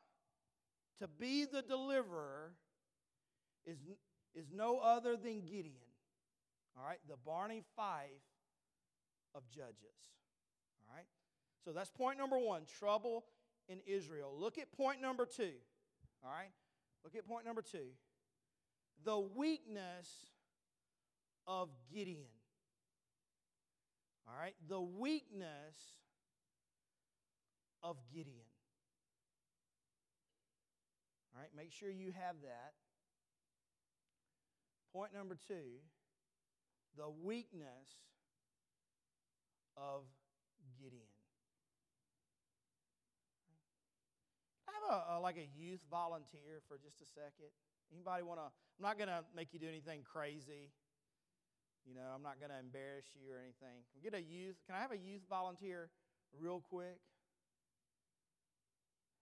to 1.00 1.08
be 1.08 1.44
the 1.44 1.62
deliverer 1.62 2.52
is, 3.66 3.78
is 4.34 4.46
no 4.54 4.78
other 4.78 5.16
than 5.16 5.42
Gideon. 5.42 5.74
All 6.78 6.86
right? 6.86 6.98
The 7.08 7.16
Barney 7.24 7.62
Fife 7.76 8.10
of 9.34 9.42
Judges. 9.48 9.74
All 10.88 10.96
right? 10.96 11.06
So 11.64 11.72
that's 11.72 11.90
point 11.90 12.18
number 12.18 12.38
one 12.38 12.62
trouble 12.78 13.24
in 13.68 13.80
Israel. 13.86 14.32
Look 14.38 14.58
at 14.58 14.72
point 14.72 15.00
number 15.00 15.26
two. 15.26 15.52
All 16.24 16.30
right? 16.30 16.50
Look 17.04 17.14
at 17.14 17.26
point 17.26 17.44
number 17.44 17.62
two. 17.62 17.88
The 19.04 19.18
weakness 19.18 20.08
of 21.46 21.68
Gideon. 21.92 22.35
All 24.28 24.34
right? 24.38 24.54
The 24.68 24.80
weakness 24.80 25.76
of 27.82 27.96
Gideon. 28.12 28.46
All 31.34 31.40
right? 31.40 31.50
Make 31.56 31.72
sure 31.72 31.90
you 31.90 32.12
have 32.12 32.36
that. 32.42 32.74
Point 34.92 35.12
number 35.14 35.36
two 35.46 35.80
the 36.96 37.10
weakness 37.22 38.08
of 39.76 40.02
Gideon. 40.80 41.12
I 44.66 44.72
have 44.72 44.96
a, 44.96 45.18
a, 45.18 45.20
like 45.20 45.36
a 45.36 45.48
youth 45.54 45.80
volunteer 45.90 46.64
for 46.66 46.78
just 46.78 47.00
a 47.02 47.06
second. 47.06 47.52
Anybody 47.92 48.22
want 48.22 48.40
to? 48.40 48.46
I'm 48.46 48.82
not 48.82 48.96
going 48.98 49.08
to 49.08 49.22
make 49.34 49.52
you 49.52 49.60
do 49.60 49.68
anything 49.68 50.00
crazy. 50.02 50.72
You 51.86 51.94
know, 51.94 52.10
I'm 52.14 52.22
not 52.22 52.40
going 52.40 52.50
to 52.50 52.58
embarrass 52.58 53.06
you 53.14 53.32
or 53.32 53.38
anything. 53.38 53.86
Can 53.94 54.02
get 54.02 54.18
a 54.18 54.22
youth? 54.22 54.56
Can 54.66 54.74
I 54.74 54.80
have 54.80 54.90
a 54.90 54.98
youth 54.98 55.22
volunteer 55.30 55.88
real 56.38 56.60
quick? 56.68 56.98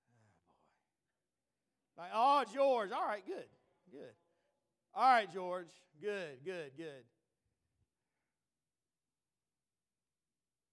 Oh, 0.09 0.25
boy. 0.49 2.03
Like, 2.03 2.11
oh, 2.15 2.45
George. 2.55 2.91
All 2.91 3.07
right, 3.07 3.25
good, 3.27 3.49
good. 3.93 4.17
All 4.95 5.05
right, 5.05 5.31
George. 5.31 5.69
Good, 6.01 6.43
good, 6.45 6.73
good. 6.77 7.05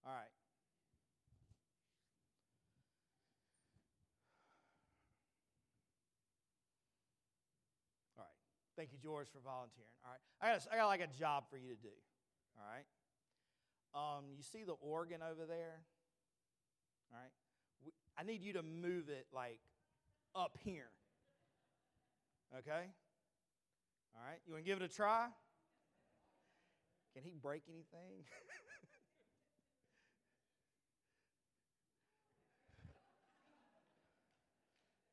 All 0.05 0.13
right. 0.13 0.31
Thank 8.81 8.93
you, 8.93 8.97
George, 8.97 9.27
for 9.31 9.37
volunteering. 9.45 9.93
All 10.03 10.09
right. 10.09 10.19
I 10.41 10.53
got, 10.53 10.65
a, 10.65 10.73
I 10.73 10.77
got 10.77 10.87
like 10.87 11.01
a 11.01 11.19
job 11.19 11.43
for 11.51 11.55
you 11.55 11.69
to 11.69 11.75
do. 11.75 11.93
All 12.57 12.65
right. 12.65 12.87
Um, 13.93 14.25
you 14.35 14.41
see 14.41 14.63
the 14.63 14.73
organ 14.73 15.21
over 15.21 15.45
there? 15.45 15.83
All 17.13 17.19
right. 17.19 17.29
We, 17.85 17.91
I 18.17 18.23
need 18.23 18.41
you 18.41 18.53
to 18.53 18.63
move 18.63 19.07
it 19.09 19.27
like 19.31 19.59
up 20.35 20.57
here. 20.63 20.89
Okay? 22.57 22.89
All 24.15 24.23
right, 24.27 24.39
you 24.47 24.53
want 24.53 24.65
to 24.65 24.71
give 24.71 24.81
it 24.81 24.83
a 24.83 24.87
try? 24.91 25.27
Can 27.13 27.21
he 27.21 27.35
break 27.39 27.61
anything? 27.69 28.25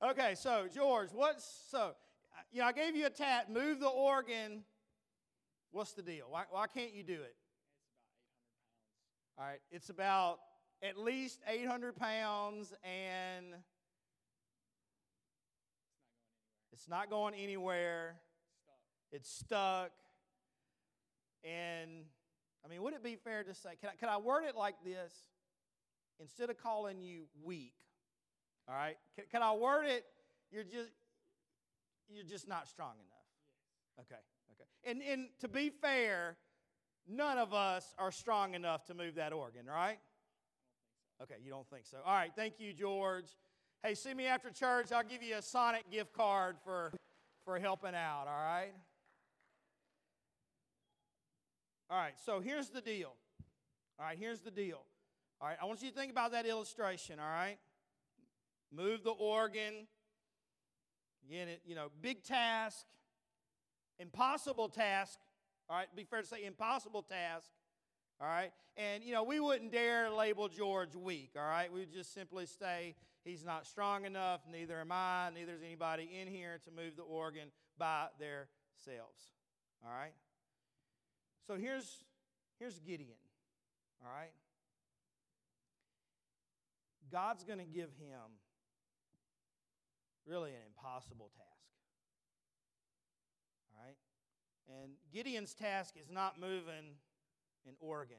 okay, 0.11 0.35
so 0.37 0.69
George, 0.75 1.11
what's 1.13 1.45
so? 1.71 1.93
You 2.51 2.61
know, 2.61 2.67
I 2.67 2.73
gave 2.73 2.97
you 2.97 3.07
a 3.07 3.11
tat. 3.11 3.51
Move 3.53 3.81
the 3.81 3.89
organ. 3.89 4.63
What's 5.71 5.93
the 5.93 6.03
deal? 6.03 6.27
Why, 6.31 6.45
why 6.51 6.67
can't 6.67 6.95
you 6.95 7.03
do 7.03 7.15
it? 7.15 7.35
All 9.39 9.45
right, 9.45 9.61
it's 9.71 9.91
about 9.91 10.39
at 10.83 10.99
least 10.99 11.41
800 11.47 11.97
pounds 11.97 12.73
and 12.83 13.47
it's 16.73 16.89
not 16.89 17.11
going 17.11 17.35
anywhere. 17.35 18.17
It's 19.13 19.31
stuck. 19.31 19.91
And 21.45 22.05
I 22.65 22.69
mean, 22.69 22.83
would 22.83 22.95
it 22.95 23.05
be 23.05 23.17
fair 23.17 23.45
to 23.45 23.55
say, 23.55 23.71
can 23.81 23.91
I, 23.91 23.97
can 23.97 24.09
I 24.09 24.17
word 24.17 24.45
it 24.45 24.57
like 24.57 24.77
this? 24.85 25.13
Instead 26.21 26.51
of 26.51 26.59
calling 26.59 27.01
you 27.01 27.25
weak, 27.45 27.75
all 28.69 28.75
right, 28.75 28.97
can, 29.15 29.25
can 29.31 29.43
I 29.43 29.53
word 29.53 29.85
it? 29.87 30.05
You're 30.51 30.65
just, 30.65 30.91
you're 32.13 32.25
just 32.25 32.49
not 32.49 32.69
strong 32.69 32.95
enough. 32.95 34.07
Okay, 34.07 34.21
okay. 34.53 34.91
And, 34.91 35.03
and 35.03 35.29
to 35.41 35.49
be 35.49 35.71
fair, 35.71 36.37
none 37.09 37.39
of 37.39 37.53
us 37.53 37.95
are 37.99 38.13
strong 38.13 38.55
enough 38.55 38.85
to 38.87 38.95
move 38.95 39.17
that 39.17 39.33
organ, 39.33 39.67
right? 39.67 39.99
Okay, 41.23 41.35
you 41.43 41.51
don't 41.51 41.69
think 41.69 41.85
so. 41.87 41.99
All 42.05 42.15
right, 42.15 42.31
thank 42.35 42.61
you, 42.61 42.73
George. 42.73 43.27
Hey, 43.83 43.95
see 43.95 44.15
me 44.15 44.27
after 44.27 44.51
church. 44.51 44.93
I'll 44.93 45.05
give 45.05 45.23
you 45.23 45.37
a 45.37 45.43
Sonic 45.43 45.91
gift 45.91 46.13
card 46.13 46.57
for, 46.65 46.93
for 47.45 47.59
helping 47.59 47.95
out, 47.95 48.27
all 48.29 48.45
right? 48.45 48.73
All 51.91 51.99
right, 51.99 52.15
so 52.25 52.41
here's 52.41 52.69
the 52.69 52.81
deal. 52.81 53.15
All 53.99 54.07
right, 54.07 54.19
here's 54.19 54.41
the 54.41 54.51
deal. 54.51 54.83
All 55.41 55.49
right, 55.49 55.57
I 55.61 55.65
want 55.65 55.83
you 55.83 55.89
to 55.91 55.95
think 55.95 56.13
about 56.13 56.33
that 56.33 56.47
illustration, 56.47 57.19
all 57.19 57.27
right? 57.27 57.59
Move 58.73 59.03
the 59.03 59.11
organ. 59.11 59.87
Again, 61.27 61.49
it, 61.49 61.63
you 61.67 61.75
know, 61.75 61.89
big 62.01 62.23
task, 62.23 62.87
impossible 63.99 64.69
task. 64.69 65.19
All 65.69 65.77
right, 65.77 65.87
be 65.95 66.05
fair 66.05 66.23
to 66.23 66.27
say 66.27 66.45
impossible 66.45 67.03
task. 67.03 67.51
All 68.21 68.27
right, 68.27 68.53
and 68.77 69.05
you 69.05 69.13
know, 69.13 69.23
we 69.23 69.39
wouldn't 69.39 69.71
dare 69.71 70.11
label 70.11 70.49
George 70.49 70.95
weak. 70.95 71.31
All 71.37 71.43
right, 71.43 71.73
we 71.73 71.81
would 71.81 71.93
just 71.93 72.13
simply 72.15 72.47
say 72.47 72.97
he's 73.25 73.45
not 73.45 73.67
strong 73.67 74.05
enough, 74.05 74.41
neither 74.51 74.81
am 74.81 74.91
I, 74.91 75.31
neither 75.35 75.53
is 75.53 75.63
anybody 75.63 76.09
in 76.21 76.27
here 76.27 76.59
to 76.65 76.71
move 76.71 76.97
the 76.97 77.03
organ 77.03 77.49
by 77.79 78.07
themselves. 78.19 79.33
All 79.85 79.93
right? 79.93 80.13
So 81.47 81.57
here's, 81.57 82.05
here's 82.59 82.79
Gideon, 82.81 83.17
all 84.05 84.11
right? 84.13 84.33
God's 87.11 87.45
going 87.45 87.59
to 87.59 87.65
give 87.65 87.91
him 87.99 88.37
really 90.29 90.51
an 90.51 90.61
impossible 90.67 91.31
task, 91.37 91.73
all 93.73 93.85
right? 93.85 93.97
And 94.83 94.93
Gideon's 95.13 95.55
task 95.55 95.95
is 95.97 96.11
not 96.11 96.39
moving 96.39 96.97
an 97.67 97.75
organ. 97.81 98.17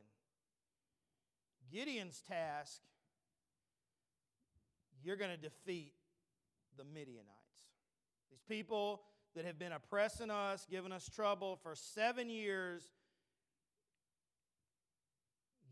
Gideon's 1.72 2.22
task, 2.28 2.82
you're 5.04 5.18
going 5.18 5.32
to 5.32 5.38
defeat 5.38 5.94
the 6.78 6.84
Midianites. 6.84 7.28
These 8.32 8.42
people 8.48 9.02
that 9.36 9.46
have 9.46 9.60
been 9.60 9.72
oppressing 9.72 10.32
us, 10.32 10.66
giving 10.70 10.92
us 10.92 11.08
trouble 11.08 11.60
for 11.62 11.76
seven 11.76 12.30
years 12.30 12.90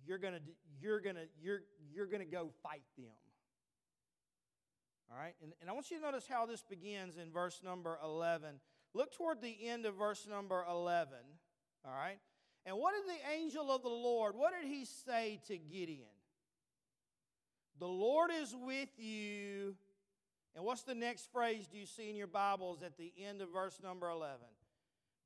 you're 0.08 0.18
going 0.18 0.34
to 0.34 0.42
you're 0.80 1.02
going 1.02 1.16
to 1.16 1.28
you're 1.42 1.62
you're 1.94 2.06
going 2.06 2.22
to 2.22 2.32
go 2.32 2.50
fight 2.64 2.84
them. 2.98 3.06
All 5.12 5.18
right? 5.18 5.34
And, 5.42 5.54
and 5.62 5.70
I 5.70 5.74
want 5.74 5.90
you 5.90 5.98
to 5.98 6.04
notice 6.04 6.26
how 6.30 6.46
this 6.46 6.64
begins 6.64 7.18
in 7.18 7.32
verse 7.32 7.62
number 7.64 7.98
11. 8.04 8.60
Look 8.94 9.14
toward 9.14 9.42
the 9.42 9.56
end 9.68 9.86
of 9.86 9.96
verse 9.96 10.28
number 10.30 10.64
11. 10.70 11.10
All 11.86 11.92
right? 11.92 12.20
And 12.66 12.78
what 12.78 12.94
did 12.96 13.16
the 13.16 13.40
angel 13.40 13.72
of 13.72 13.84
the 13.84 13.90
Lord, 13.90 14.36
what 14.36 14.54
did 14.60 14.70
he 14.70 14.86
say 14.86 15.40
to 15.48 15.58
Gideon? 15.58 16.08
The 17.80 17.88
Lord 17.88 18.32
is 18.42 18.56
with 18.56 18.90
you. 18.98 19.76
And 20.56 20.66
what's 20.66 20.82
the 20.82 20.96
next 20.96 21.32
phrase 21.32 21.68
do 21.68 21.78
you 21.78 21.86
see 21.86 22.10
in 22.10 22.16
your 22.16 22.28
Bibles 22.28 22.82
at 22.82 22.98
the 22.98 23.14
end 23.24 23.42
of 23.42 23.50
verse 23.54 23.80
number 23.82 24.10
11? 24.10 24.38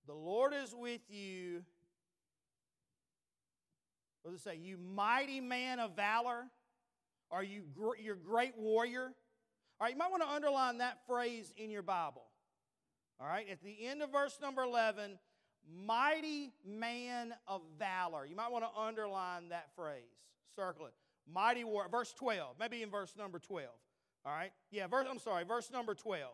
The 0.06 0.14
Lord 0.14 0.54
is 0.54 0.76
with 0.76 1.02
you 1.10 1.64
what 4.24 4.32
does 4.32 4.42
it 4.42 4.44
say? 4.44 4.56
You 4.58 4.78
mighty 4.78 5.42
man 5.42 5.80
of 5.80 5.96
valor? 5.96 6.46
Are 7.32 7.44
you 7.44 7.64
gr- 7.74 7.98
your 8.00 8.16
great 8.16 8.58
warrior? 8.58 9.14
All 9.82 9.86
right, 9.86 9.94
you 9.94 9.98
might 9.98 10.12
want 10.12 10.22
to 10.22 10.30
underline 10.30 10.78
that 10.78 11.00
phrase 11.08 11.52
in 11.58 11.72
your 11.72 11.82
Bible. 11.82 12.22
All 13.20 13.26
right, 13.26 13.48
at 13.50 13.64
the 13.64 13.88
end 13.88 14.04
of 14.04 14.12
verse 14.12 14.38
number 14.40 14.62
11, 14.62 15.18
mighty 15.88 16.54
man 16.64 17.34
of 17.48 17.62
valor. 17.80 18.24
You 18.24 18.36
might 18.36 18.52
want 18.52 18.64
to 18.64 18.80
underline 18.80 19.50
that 19.50 19.70
phrase. 19.76 20.04
Circle 20.56 20.86
it. 20.86 20.94
Mighty 21.28 21.64
war. 21.64 21.88
Verse 21.90 22.14
12. 22.14 22.58
Maybe 22.60 22.84
in 22.84 22.92
verse 22.92 23.14
number 23.18 23.40
12. 23.40 23.70
All 24.24 24.32
right? 24.32 24.52
Yeah, 24.70 24.86
verse, 24.86 25.08
I'm 25.10 25.18
sorry, 25.18 25.46
verse 25.46 25.72
number 25.72 25.96
12. 25.96 26.30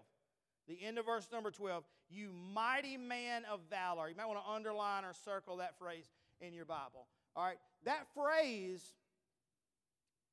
The 0.68 0.78
end 0.84 0.98
of 0.98 1.06
verse 1.06 1.30
number 1.32 1.50
12. 1.50 1.86
You 2.10 2.32
mighty 2.54 2.98
man 2.98 3.44
of 3.50 3.62
valor. 3.70 4.10
You 4.10 4.16
might 4.18 4.28
want 4.28 4.40
to 4.44 4.52
underline 4.52 5.06
or 5.06 5.14
circle 5.24 5.56
that 5.58 5.80
phrase 5.80 6.12
in 6.42 6.54
your 6.54 6.66
Bible. 6.66 7.08
All 7.34 7.46
right, 7.46 7.60
that 7.86 8.08
phrase 8.14 8.84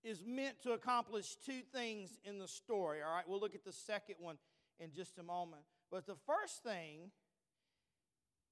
is 0.05 0.23
meant 0.25 0.63
to 0.63 0.73
accomplish 0.73 1.37
two 1.47 1.63
things 1.73 2.19
in 2.25 2.39
the 2.39 2.47
story. 2.47 2.99
All 3.03 3.13
right, 3.13 3.25
we'll 3.27 3.41
look 3.41 3.55
at 3.55 3.65
the 3.65 3.73
second 3.73 4.17
one 4.19 4.37
in 4.79 4.93
just 4.93 5.19
a 5.19 5.23
moment. 5.23 5.63
But 5.91 6.07
the 6.07 6.17
first 6.27 6.63
thing, 6.63 7.11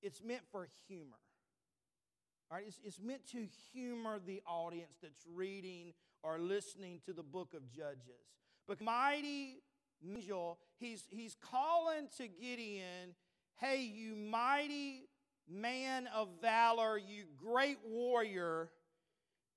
it's 0.02 0.22
meant 0.22 0.42
for 0.50 0.66
humor. 0.88 1.18
All 2.50 2.56
right, 2.56 2.64
it's, 2.66 2.80
it's 2.82 3.00
meant 3.00 3.26
to 3.32 3.46
humor 3.72 4.18
the 4.24 4.42
audience 4.46 4.96
that's 5.02 5.24
reading 5.32 5.92
or 6.22 6.38
listening 6.38 7.00
to 7.06 7.12
the 7.12 7.22
book 7.22 7.54
of 7.54 7.70
Judges. 7.70 8.26
But 8.66 8.80
mighty 8.80 9.62
angel, 10.04 10.58
he's, 10.78 11.04
he's 11.10 11.36
calling 11.50 12.08
to 12.16 12.28
Gideon, 12.28 13.14
hey, 13.56 13.82
you 13.82 14.16
mighty 14.16 15.08
man 15.48 16.08
of 16.14 16.28
valor, 16.40 16.98
you 16.98 17.24
great 17.36 17.78
warrior. 17.86 18.70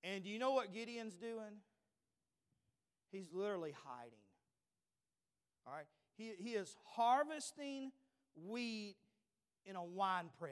And 0.03 0.23
do 0.23 0.29
you 0.29 0.39
know 0.39 0.51
what 0.51 0.73
Gideon's 0.73 1.15
doing? 1.15 1.61
He's 3.15 3.31
literally 3.33 3.73
hiding. 3.85 4.11
All 5.65 5.73
right? 5.73 5.85
He, 6.17 6.33
he 6.37 6.51
is 6.51 6.75
harvesting 6.83 7.91
wheat 8.35 8.95
in 9.65 9.75
a 9.75 9.83
wine 9.83 10.29
press. 10.39 10.51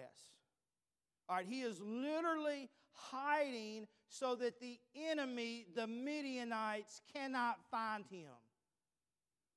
All 1.28 1.38
right? 1.38 1.45
He 1.47 1.62
is 1.62 1.82
literally 1.82 2.69
hiding 2.91 3.88
so 4.08 4.36
that 4.36 4.60
the 4.60 4.80
enemy, 4.95 5.65
the 5.76 5.88
Midianites, 5.88 7.02
cannot 7.13 7.58
find 7.69 8.06
him. 8.10 8.30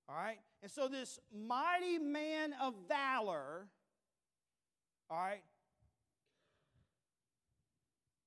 All 0.09 0.17
right? 0.17 0.39
And 0.63 0.71
so 0.71 0.89
this 0.89 1.19
mighty 1.33 1.99
man 1.99 2.55
of 2.61 2.75
valor, 2.89 3.67
all 5.11 5.19
right, 5.19 5.43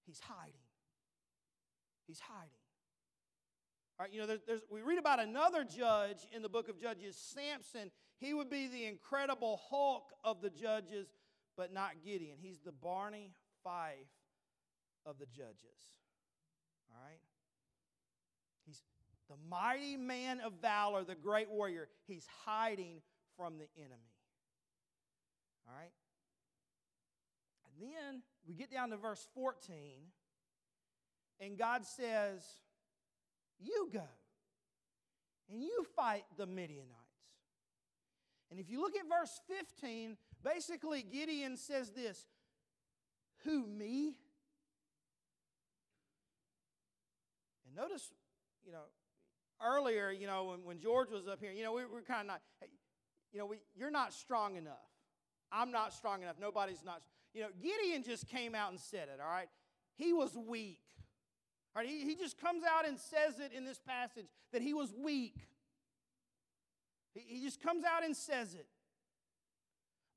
He's 0.09 0.19
hiding. 0.21 0.53
He's 2.07 2.19
hiding. 2.19 2.58
You 4.11 4.21
know, 4.21 4.37
there's, 4.47 4.61
we 4.71 4.81
read 4.81 4.97
about 4.97 5.19
another 5.19 5.65
judge 5.65 6.19
in 6.33 6.41
the 6.41 6.47
book 6.47 6.69
of 6.69 6.79
Judges, 6.79 7.17
Samson. 7.17 7.91
He 8.17 8.33
would 8.33 8.49
be 8.49 8.67
the 8.67 8.85
incredible 8.85 9.59
Hulk 9.69 10.13
of 10.23 10.41
the 10.41 10.49
judges, 10.49 11.07
but 11.57 11.73
not 11.73 11.91
Gideon. 12.03 12.37
He's 12.41 12.61
the 12.63 12.71
Barney 12.71 13.31
Fife 13.61 13.97
of 15.05 15.19
the 15.19 15.25
judges. 15.25 15.97
All 16.91 17.01
right? 17.03 17.19
He's 18.65 18.81
the 19.29 19.35
mighty 19.49 19.97
man 19.97 20.39
of 20.39 20.53
valor, 20.61 21.03
the 21.03 21.15
great 21.15 21.49
warrior. 21.49 21.89
He's 22.07 22.25
hiding 22.45 23.01
from 23.35 23.57
the 23.57 23.67
enemy. 23.77 24.13
All 25.67 25.75
right? 25.77 25.91
then 27.79 28.21
we 28.45 28.55
get 28.55 28.71
down 28.71 28.89
to 28.89 28.97
verse 28.97 29.25
14, 29.33 29.71
and 31.39 31.57
God 31.57 31.85
says, 31.85 32.43
You 33.59 33.89
go 33.91 34.07
and 35.51 35.63
you 35.63 35.85
fight 35.95 36.23
the 36.37 36.45
Midianites. 36.45 36.95
And 38.51 38.59
if 38.59 38.69
you 38.69 38.81
look 38.81 38.95
at 38.95 39.03
verse 39.07 39.39
15, 39.47 40.17
basically 40.43 41.03
Gideon 41.03 41.57
says 41.57 41.91
this 41.91 42.25
Who, 43.43 43.67
me? 43.67 44.15
And 47.65 47.75
notice, 47.75 48.11
you 48.65 48.71
know, 48.71 48.83
earlier, 49.63 50.11
you 50.11 50.27
know, 50.27 50.45
when, 50.45 50.63
when 50.63 50.79
George 50.79 51.09
was 51.11 51.27
up 51.27 51.39
here, 51.39 51.51
you 51.51 51.63
know, 51.63 51.73
we 51.73 51.85
were 51.85 52.01
kind 52.01 52.21
of 52.21 52.27
not, 52.27 52.41
hey, 52.59 52.67
you 53.31 53.39
know, 53.39 53.45
we, 53.45 53.57
you're 53.75 53.91
not 53.91 54.13
strong 54.13 54.55
enough. 54.55 54.73
I'm 55.51 55.71
not 55.71 55.93
strong 55.93 56.21
enough. 56.21 56.37
Nobody's 56.39 56.83
not. 56.83 57.01
You 57.33 57.41
know, 57.41 57.49
Gideon 57.61 58.03
just 58.03 58.27
came 58.27 58.55
out 58.55 58.71
and 58.71 58.79
said 58.79 59.07
it, 59.13 59.19
all 59.23 59.29
right? 59.29 59.49
He 59.95 60.13
was 60.13 60.35
weak. 60.35 60.81
All 61.79 61.85
right, 61.85 61.93
he, 61.93 62.03
he 62.03 62.15
just 62.15 62.37
comes 62.37 62.63
out 62.65 62.85
and 62.85 62.99
says 62.99 63.39
it 63.39 63.53
in 63.55 63.63
this 63.63 63.79
passage 63.79 64.25
that 64.51 64.61
he 64.61 64.73
was 64.73 64.93
weak. 65.01 65.37
He, 67.13 67.21
he 67.25 67.41
just 67.41 67.63
comes 67.63 67.85
out 67.85 68.03
and 68.03 68.13
says 68.17 68.53
it. 68.53 68.67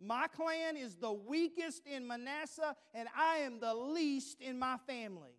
My 0.04 0.26
clan 0.26 0.76
is 0.76 0.96
the 0.96 1.12
weakest 1.12 1.86
in 1.86 2.04
Manasseh, 2.04 2.74
and 2.94 3.06
I 3.16 3.38
am 3.38 3.60
the 3.60 3.74
least 3.74 4.40
in 4.40 4.58
my 4.58 4.76
family. 4.88 5.38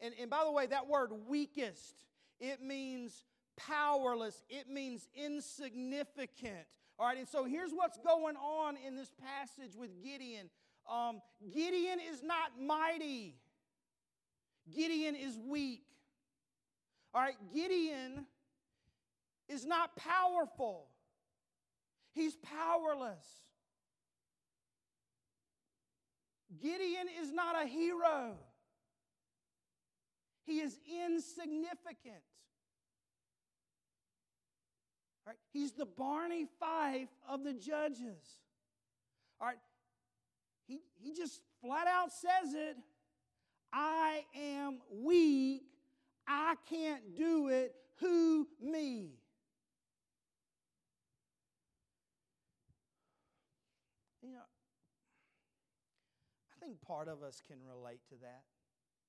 And, 0.00 0.14
and 0.20 0.28
by 0.28 0.42
the 0.44 0.50
way, 0.50 0.66
that 0.66 0.88
word 0.88 1.12
weakest, 1.28 1.94
it 2.40 2.60
means 2.60 3.22
powerless, 3.56 4.42
it 4.48 4.68
means 4.68 5.06
insignificant. 5.14 6.66
All 6.98 7.06
right, 7.06 7.18
and 7.18 7.28
so 7.28 7.44
here's 7.44 7.70
what's 7.70 7.98
going 7.98 8.34
on 8.34 8.76
in 8.84 8.96
this 8.96 9.12
passage 9.22 9.76
with 9.76 9.90
Gideon. 10.02 10.50
Um, 10.90 11.20
Gideon 11.54 12.00
is 12.00 12.20
not 12.20 12.60
mighty, 12.60 13.36
Gideon 14.74 15.14
is 15.14 15.38
weak. 15.38 15.82
All 17.14 17.20
right, 17.20 17.36
Gideon 17.52 18.26
is 19.48 19.66
not 19.66 19.96
powerful, 19.96 20.86
he's 22.14 22.36
powerless. 22.36 23.26
Gideon 26.60 27.06
is 27.22 27.32
not 27.32 27.62
a 27.62 27.66
hero. 27.66 28.34
He 30.44 30.58
is 30.58 30.76
insignificant. 31.06 32.24
Right? 35.24 35.36
He's 35.52 35.72
the 35.72 35.86
Barney 35.86 36.46
Fife 36.58 37.08
of 37.28 37.44
the 37.44 37.52
judges. 37.52 38.38
All 39.40 39.46
right? 39.46 39.58
He, 40.66 40.80
he 41.00 41.14
just 41.14 41.40
flat 41.62 41.86
out 41.86 42.10
says 42.12 42.52
it 42.52 42.76
I 43.72 44.24
am 44.36 44.78
weak. 44.90 45.62
I 46.26 46.54
can't 46.68 47.16
do 47.16 47.48
it. 47.48 47.74
Who 48.00 48.46
me? 48.60 49.10
You 54.22 54.32
know, 54.32 54.38
I 56.50 56.64
think 56.64 56.80
part 56.82 57.08
of 57.08 57.22
us 57.22 57.42
can 57.46 57.58
relate 57.66 58.00
to 58.10 58.16
that, 58.22 58.42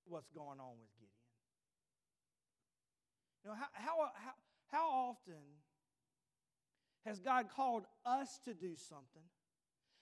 what's 0.06 0.30
going 0.30 0.60
on 0.60 0.74
with 0.80 0.90
Gideon. 0.98 1.12
You 3.44 3.50
know, 3.52 3.56
how, 3.56 3.68
how, 3.74 4.12
how, 4.14 4.32
how 4.68 4.90
often 4.90 5.42
has 7.06 7.20
God 7.20 7.48
called 7.54 7.84
us 8.06 8.40
to 8.46 8.54
do 8.54 8.76
something? 8.76 9.24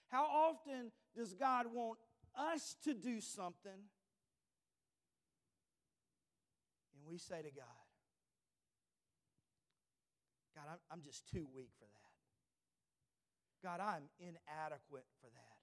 How 0.08 0.24
often 0.24 0.92
does 1.16 1.34
God 1.34 1.66
want 1.72 1.98
us 2.36 2.76
to 2.84 2.94
do 2.94 3.20
something? 3.20 3.88
We 7.10 7.18
say 7.18 7.42
to 7.42 7.50
God, 7.50 7.84
God, 10.54 10.64
I'm, 10.70 10.78
I'm 10.90 11.02
just 11.02 11.28
too 11.28 11.46
weak 11.54 11.70
for 11.78 11.86
that. 11.86 12.10
God, 13.62 13.80
I'm 13.80 14.08
inadequate 14.18 15.06
for 15.20 15.26
that. 15.26 15.58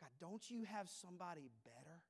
God, 0.00 0.10
don't 0.20 0.50
you 0.50 0.64
have 0.64 0.88
somebody 0.88 1.50
better? 1.64 2.02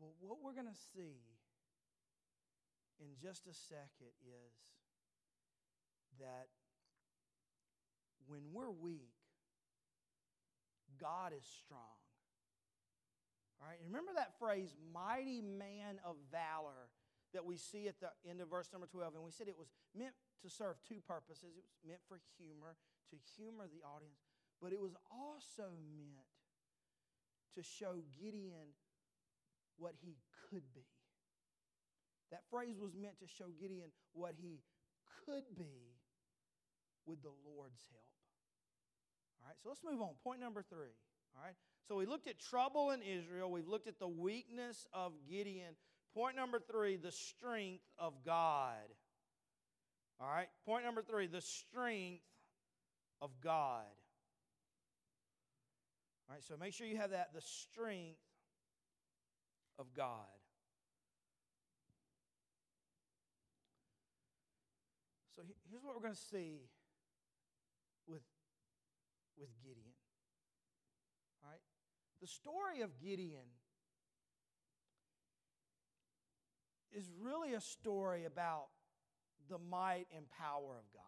But 0.00 0.10
what 0.18 0.38
we're 0.42 0.52
going 0.52 0.66
to 0.66 0.80
see 0.94 1.22
in 3.00 3.16
just 3.22 3.46
a 3.46 3.54
second 3.54 4.12
is 4.22 4.54
that 6.20 6.48
when 8.26 8.42
we're 8.52 8.70
weak, 8.70 9.15
God 11.00 11.32
is 11.36 11.44
strong. 11.64 11.96
All 13.60 13.68
right, 13.68 13.80
remember 13.84 14.12
that 14.16 14.36
phrase, 14.38 14.74
mighty 14.92 15.40
man 15.40 15.96
of 16.04 16.16
valor, 16.30 16.92
that 17.32 17.44
we 17.44 17.56
see 17.56 17.88
at 17.88 18.00
the 18.00 18.12
end 18.28 18.40
of 18.40 18.50
verse 18.50 18.68
number 18.72 18.86
12. 18.86 19.14
And 19.14 19.24
we 19.24 19.32
said 19.32 19.48
it 19.48 19.58
was 19.58 19.72
meant 19.96 20.14
to 20.42 20.50
serve 20.50 20.76
two 20.86 21.00
purposes. 21.08 21.56
It 21.56 21.64
was 21.64 21.80
meant 21.86 22.00
for 22.08 22.20
humor, 22.36 22.76
to 23.10 23.16
humor 23.36 23.64
the 23.64 23.80
audience, 23.80 24.20
but 24.60 24.72
it 24.72 24.80
was 24.80 24.96
also 25.08 25.72
meant 25.96 26.28
to 27.56 27.62
show 27.62 28.04
Gideon 28.20 28.76
what 29.78 29.94
he 30.04 30.16
could 30.48 30.64
be. 30.74 30.88
That 32.30 32.44
phrase 32.50 32.76
was 32.80 32.94
meant 32.94 33.18
to 33.20 33.26
show 33.26 33.46
Gideon 33.58 33.88
what 34.12 34.34
he 34.36 34.60
could 35.24 35.44
be 35.56 35.96
with 37.06 37.22
the 37.22 37.32
Lord's 37.46 37.86
help. 37.90 38.15
All 39.46 39.50
right, 39.50 39.56
so 39.62 39.68
let's 39.68 39.82
move 39.88 40.02
on. 40.02 40.10
Point 40.24 40.40
number 40.40 40.60
three. 40.60 40.90
All 41.36 41.44
right, 41.44 41.54
so 41.86 41.94
we 41.94 42.04
looked 42.04 42.26
at 42.26 42.40
trouble 42.40 42.90
in 42.90 43.00
Israel, 43.00 43.48
we've 43.48 43.68
looked 43.68 43.86
at 43.86 44.00
the 44.00 44.08
weakness 44.08 44.86
of 44.92 45.12
Gideon. 45.30 45.76
Point 46.14 46.34
number 46.34 46.58
three 46.58 46.96
the 46.96 47.12
strength 47.12 47.84
of 47.96 48.12
God. 48.24 48.74
All 50.20 50.28
right, 50.28 50.48
point 50.64 50.84
number 50.84 51.00
three 51.00 51.28
the 51.28 51.40
strength 51.40 52.24
of 53.22 53.30
God. 53.40 53.84
All 56.28 56.34
right, 56.34 56.42
so 56.42 56.56
make 56.58 56.74
sure 56.74 56.88
you 56.88 56.96
have 56.96 57.10
that 57.10 57.32
the 57.32 57.40
strength 57.40 58.18
of 59.78 59.86
God. 59.94 60.24
So 65.36 65.42
here's 65.70 65.84
what 65.84 65.94
we're 65.94 66.02
going 66.02 66.14
to 66.14 66.20
see 66.20 66.62
with, 68.08 68.22
with 69.38 69.48
Gideon. 69.62 69.94
All 71.42 71.50
right? 71.50 71.60
The 72.20 72.26
story 72.26 72.82
of 72.82 72.98
Gideon 73.00 73.46
is 76.92 77.10
really 77.20 77.54
a 77.54 77.60
story 77.60 78.24
about 78.24 78.66
the 79.48 79.58
might 79.58 80.06
and 80.16 80.26
power 80.30 80.78
of 80.78 80.92
God. 80.92 81.02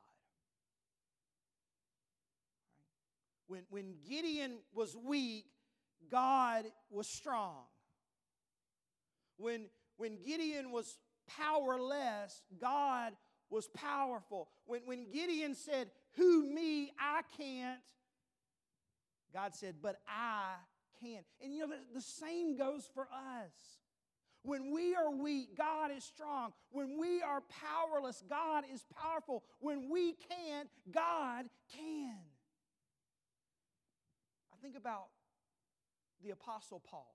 When, 3.47 3.63
when 3.71 3.95
Gideon 4.07 4.59
was 4.75 4.95
weak, 4.95 5.47
God 6.11 6.67
was 6.91 7.09
strong. 7.09 7.65
When, 9.39 9.67
when 9.97 10.19
Gideon 10.23 10.71
was 10.71 10.99
powerless, 11.27 12.43
God 12.61 13.15
was 13.51 13.69
powerful. 13.69 14.49
When, 14.67 14.83
when 14.85 15.11
Gideon 15.11 15.55
said, 15.55 15.91
Who 16.17 16.45
me? 16.45 16.93
I 17.01 17.23
can't, 17.39 17.81
God 19.33 19.55
said, 19.55 19.77
But 19.83 19.97
I 20.09 20.55
can. 21.01 21.21
And 21.43 21.53
you 21.55 21.67
know, 21.67 21.75
the, 21.95 22.01
same 22.01 22.57
goes 22.57 22.89
for 22.93 23.03
us. 23.03 23.79
When 24.43 24.73
we 24.73 24.95
are 24.95 25.11
weak, 25.11 25.57
God 25.57 25.91
is 25.95 26.05
strong. 26.05 26.53
When 26.71 26.99
we 26.99 27.21
are 27.23 27.43
powerless, 27.43 28.23
God 28.29 28.65
is 28.73 28.85
powerful. 28.95 29.43
When 29.61 29.91
we 29.91 30.13
can't, 30.13 30.69
God 30.91 31.47
can. 31.75 32.17
I 34.53 34.57
think 34.63 34.77
about 34.77 35.09
the 36.25 36.31
Apostle 36.31 36.81
Paul. 36.89 37.15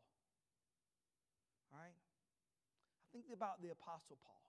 All 1.71 1.80
right? 1.80 1.95
I 1.95 3.06
think 3.13 3.26
about 3.34 3.62
the 3.62 3.69
Apostle 3.69 4.17
Paul. 4.23 4.43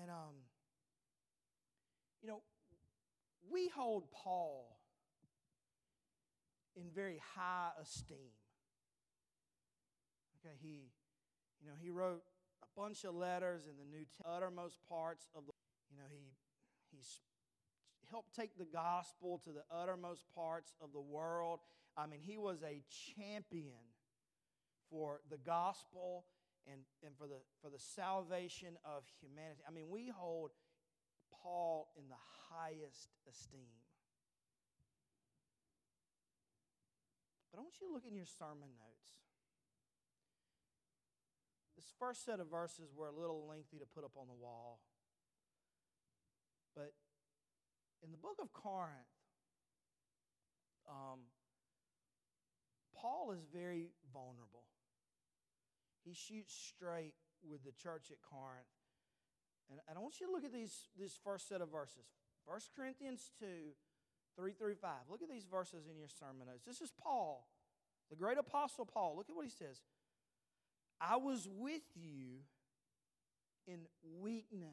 And, 0.00 0.10
um, 0.10 0.34
you 2.22 2.28
know, 2.28 2.42
we 3.50 3.68
hold 3.68 4.10
Paul 4.10 4.79
in 6.76 6.84
very 6.94 7.20
high 7.34 7.70
esteem. 7.80 8.32
Okay, 10.38 10.54
he, 10.62 10.90
you 11.60 11.68
know, 11.68 11.74
he 11.80 11.90
wrote 11.90 12.22
a 12.62 12.80
bunch 12.80 13.04
of 13.04 13.14
letters 13.14 13.66
in 13.66 13.76
the 13.76 13.96
New 13.96 14.04
uttermost 14.24 14.78
parts 14.88 15.28
of 15.34 15.44
the, 15.46 15.52
you 15.90 15.98
know, 15.98 16.08
he, 16.10 16.32
he 16.90 17.02
helped 18.10 18.34
take 18.34 18.56
the 18.56 18.64
gospel 18.64 19.40
to 19.44 19.50
the 19.50 19.62
uttermost 19.70 20.24
parts 20.34 20.74
of 20.82 20.92
the 20.92 21.00
world. 21.00 21.60
I 21.96 22.06
mean, 22.06 22.20
he 22.22 22.38
was 22.38 22.62
a 22.62 22.82
champion 23.16 23.84
for 24.90 25.20
the 25.30 25.38
gospel 25.38 26.24
and, 26.70 26.80
and 27.04 27.16
for, 27.16 27.26
the, 27.26 27.40
for 27.62 27.70
the 27.70 27.78
salvation 27.78 28.76
of 28.84 29.02
humanity. 29.20 29.62
I 29.66 29.70
mean, 29.70 29.88
we 29.88 30.08
hold 30.14 30.50
Paul 31.42 31.88
in 31.96 32.04
the 32.08 32.20
highest 32.50 33.10
esteem. 33.28 33.80
But 37.49 37.49
I 37.60 37.62
want 37.62 37.76
you 37.76 37.88
to 37.88 37.92
look 37.92 38.08
in 38.08 38.16
your 38.16 38.24
sermon 38.24 38.72
notes. 38.72 39.20
This 41.76 41.92
first 42.00 42.24
set 42.24 42.40
of 42.40 42.48
verses 42.48 42.88
were 42.96 43.04
a 43.04 43.12
little 43.12 43.44
lengthy 43.44 43.76
to 43.76 43.84
put 43.84 44.00
up 44.00 44.16
on 44.16 44.32
the 44.32 44.40
wall. 44.40 44.80
But 46.74 46.96
in 48.00 48.12
the 48.12 48.16
book 48.16 48.40
of 48.40 48.54
Corinth, 48.54 49.12
um, 50.88 51.28
Paul 52.96 53.36
is 53.36 53.44
very 53.52 53.92
vulnerable. 54.08 54.64
He 56.02 56.14
shoots 56.14 56.56
straight 56.56 57.12
with 57.44 57.62
the 57.62 57.76
church 57.76 58.08
at 58.08 58.24
Corinth. 58.24 58.72
And, 59.68 59.80
and 59.84 59.98
I 59.98 60.00
want 60.00 60.16
you 60.16 60.24
to 60.28 60.32
look 60.32 60.48
at 60.48 60.52
these, 60.52 60.88
this 60.98 61.12
first 61.22 61.46
set 61.46 61.60
of 61.60 61.68
verses 61.68 62.08
1 62.46 62.58
Corinthians 62.74 63.28
2, 63.38 63.76
3 64.36 64.52
through 64.52 64.74
5. 64.74 64.90
Look 65.10 65.22
at 65.22 65.28
these 65.28 65.44
verses 65.44 65.86
in 65.90 65.98
your 65.98 66.08
sermon 66.08 66.46
notes. 66.46 66.64
This 66.66 66.80
is 66.80 66.92
Paul, 67.02 67.46
the 68.10 68.16
great 68.16 68.38
apostle 68.38 68.84
Paul. 68.84 69.14
Look 69.16 69.28
at 69.28 69.36
what 69.36 69.44
he 69.44 69.50
says. 69.50 69.80
I 71.00 71.16
was 71.16 71.48
with 71.58 71.82
you 71.94 72.40
in 73.66 73.80
weakness, 74.20 74.70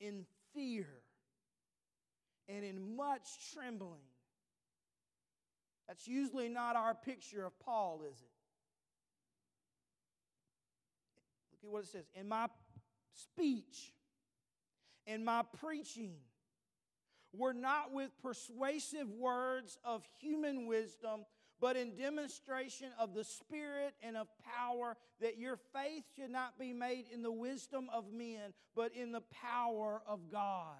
in 0.00 0.24
fear, 0.54 0.86
and 2.48 2.64
in 2.64 2.96
much 2.96 3.28
trembling. 3.52 4.00
That's 5.88 6.06
usually 6.06 6.48
not 6.48 6.76
our 6.76 6.94
picture 6.94 7.44
of 7.44 7.58
Paul, 7.60 8.02
is 8.10 8.18
it? 8.20 8.30
Look 11.52 11.64
at 11.64 11.70
what 11.70 11.82
it 11.84 11.88
says. 11.88 12.04
In 12.14 12.28
my 12.28 12.46
speech 13.14 13.92
in 15.06 15.24
my 15.24 15.42
preaching 15.60 16.14
were 17.32 17.54
not 17.54 17.92
with 17.92 18.10
persuasive 18.22 19.10
words 19.10 19.78
of 19.84 20.04
human 20.20 20.66
wisdom, 20.66 21.24
but 21.60 21.76
in 21.76 21.96
demonstration 21.96 22.88
of 22.98 23.14
the 23.14 23.24
Spirit 23.24 23.94
and 24.02 24.16
of 24.16 24.26
power, 24.56 24.96
that 25.20 25.38
your 25.38 25.56
faith 25.72 26.04
should 26.16 26.30
not 26.30 26.58
be 26.58 26.72
made 26.72 27.04
in 27.12 27.22
the 27.22 27.32
wisdom 27.32 27.88
of 27.92 28.12
men, 28.12 28.52
but 28.74 28.92
in 28.94 29.12
the 29.12 29.22
power 29.30 30.02
of 30.06 30.30
God. 30.30 30.76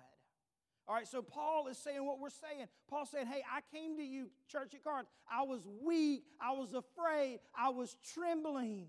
All 0.88 0.96
right, 0.96 1.06
so 1.06 1.22
Paul 1.22 1.68
is 1.68 1.78
saying 1.78 2.04
what 2.04 2.18
we're 2.18 2.30
saying. 2.30 2.66
Paul 2.88 3.06
said, 3.06 3.28
Hey, 3.28 3.42
I 3.50 3.60
came 3.74 3.96
to 3.96 4.02
you, 4.02 4.30
church 4.50 4.74
at 4.74 4.82
Corinth. 4.82 5.06
I 5.30 5.44
was 5.44 5.66
weak, 5.82 6.24
I 6.40 6.52
was 6.52 6.74
afraid, 6.74 7.38
I 7.56 7.68
was 7.68 7.96
trembling. 8.12 8.88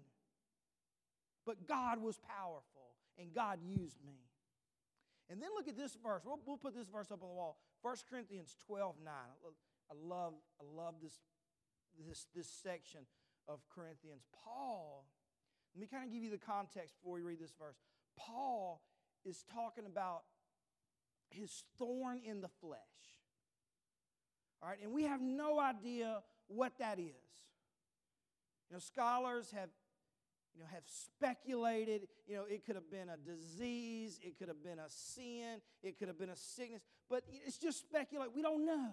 But 1.45 1.67
God 1.67 2.01
was 2.01 2.17
powerful, 2.17 2.95
and 3.19 3.33
God 3.33 3.59
used 3.61 3.97
me. 4.03 4.22
And 5.33 5.41
then 5.41 5.49
look 5.57 5.67
at 5.67 5.75
this 5.75 5.97
verse. 6.03 6.21
We'll, 6.23 6.39
we'll 6.45 6.57
put 6.57 6.75
this 6.75 6.87
verse 6.87 7.09
up 7.09 7.23
on 7.23 7.27
the 7.27 7.33
wall. 7.33 7.57
1 7.81 7.95
Corinthians 8.07 8.55
12 8.67 8.97
9. 9.03 9.13
I 9.89 9.95
love, 10.07 10.33
I 10.61 10.79
love 10.79 10.93
this, 11.01 11.17
this, 12.07 12.27
this 12.35 12.47
section 12.47 12.99
of 13.47 13.59
Corinthians. 13.73 14.21
Paul, 14.45 15.07
let 15.73 15.81
me 15.81 15.87
kind 15.87 16.05
of 16.05 16.13
give 16.13 16.21
you 16.21 16.29
the 16.29 16.37
context 16.37 16.93
before 16.99 17.15
we 17.15 17.23
read 17.23 17.39
this 17.39 17.51
verse. 17.57 17.77
Paul 18.15 18.83
is 19.25 19.43
talking 19.51 19.87
about 19.87 20.21
his 21.29 21.63
thorn 21.79 22.21
in 22.23 22.41
the 22.41 22.49
flesh. 22.61 22.77
All 24.61 24.69
right, 24.69 24.77
and 24.83 24.93
we 24.93 25.05
have 25.05 25.19
no 25.19 25.59
idea 25.59 26.21
what 26.45 26.77
that 26.77 26.99
is. 26.99 27.07
You 28.69 28.75
know, 28.75 28.79
scholars 28.79 29.51
have, 29.57 29.69
you 30.55 30.61
know, 30.61 30.67
have 30.71 30.83
speculated, 30.85 32.07
you 32.27 32.35
know, 32.35 32.45
it 32.47 32.65
could 32.65 32.75
have 32.75 32.89
been 32.91 33.09
a 33.09 33.17
disease, 33.17 34.19
it 34.21 34.37
could 34.37 34.47
have 34.47 34.63
been 34.63 34.79
a 34.79 34.89
sin, 34.89 35.59
it 35.81 35.97
could 35.97 36.07
have 36.07 36.19
been 36.19 36.29
a 36.29 36.35
sickness, 36.35 36.81
but 37.09 37.23
it's 37.45 37.57
just 37.57 37.79
speculate. 37.79 38.29
We 38.35 38.41
don't 38.41 38.65
know. 38.65 38.91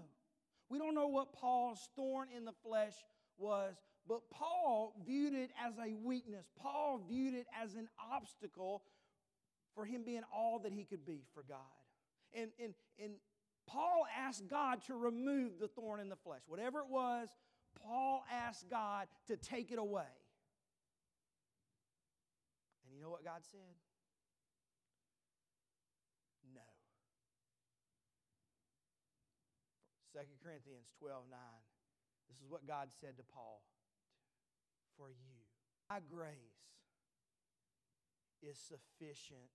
We 0.68 0.78
don't 0.78 0.94
know 0.94 1.08
what 1.08 1.32
Paul's 1.32 1.88
thorn 1.96 2.28
in 2.34 2.44
the 2.44 2.52
flesh 2.64 2.94
was, 3.36 3.74
but 4.08 4.20
Paul 4.30 4.94
viewed 5.04 5.34
it 5.34 5.50
as 5.64 5.74
a 5.78 5.94
weakness. 5.94 6.46
Paul 6.58 7.00
viewed 7.08 7.34
it 7.34 7.46
as 7.60 7.74
an 7.74 7.88
obstacle 8.12 8.82
for 9.74 9.84
him 9.84 10.02
being 10.04 10.22
all 10.34 10.60
that 10.60 10.72
he 10.72 10.84
could 10.84 11.04
be 11.04 11.22
for 11.34 11.42
God. 11.42 11.58
And, 12.32 12.50
and, 12.62 12.74
and 13.02 13.12
Paul 13.66 14.06
asked 14.16 14.48
God 14.48 14.82
to 14.86 14.94
remove 14.94 15.58
the 15.60 15.68
thorn 15.68 16.00
in 16.00 16.08
the 16.08 16.16
flesh. 16.16 16.40
Whatever 16.46 16.80
it 16.80 16.88
was, 16.88 17.28
Paul 17.84 18.24
asked 18.32 18.68
God 18.68 19.06
to 19.28 19.36
take 19.36 19.72
it 19.72 19.78
away. 19.78 20.02
You 23.00 23.08
know 23.08 23.16
what 23.16 23.24
God 23.24 23.40
said? 23.48 23.80
No. 26.52 26.60
2 30.12 30.20
Corinthians 30.44 30.92
12 31.00 31.24
9. 31.32 31.40
This 32.28 32.36
is 32.44 32.50
what 32.52 32.68
God 32.68 32.92
said 33.00 33.16
to 33.16 33.24
Paul 33.24 33.64
For 34.98 35.08
you, 35.08 35.40
my 35.88 36.04
grace 36.12 36.76
is 38.44 38.60
sufficient 38.60 39.48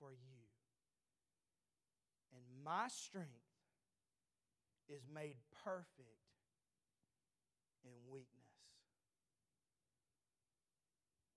for 0.00 0.16
you 0.16 0.48
and 2.32 2.40
my 2.64 2.88
strength 2.88 3.52
is 4.88 5.04
made 5.12 5.36
perfect 5.62 6.24
in 7.84 7.92
weakness. 8.08 8.46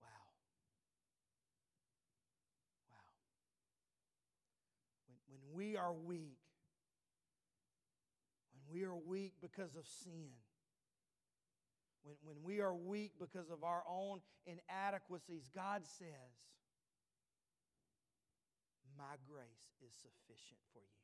Wow. 0.01 0.07
Wow. 2.89 3.13
When, 5.07 5.19
when 5.27 5.43
we 5.59 5.75
are 5.75 5.91
weak, 5.91 6.39
when 8.53 8.79
we 8.79 8.85
are 8.85 8.95
weak 8.95 9.33
because 9.41 9.75
of 9.75 9.85
sin, 9.85 10.29
when, 12.03 12.15
when 12.23 12.37
we 12.45 12.61
are 12.61 12.73
weak 12.73 13.11
because 13.19 13.49
of 13.49 13.65
our 13.65 13.83
own 13.85 14.21
inadequacies, 14.45 15.49
God 15.53 15.81
says, 15.83 16.07
My 18.97 19.15
grace 19.29 19.75
is 19.85 19.91
sufficient 19.95 20.61
for 20.71 20.79
you. 20.79 21.03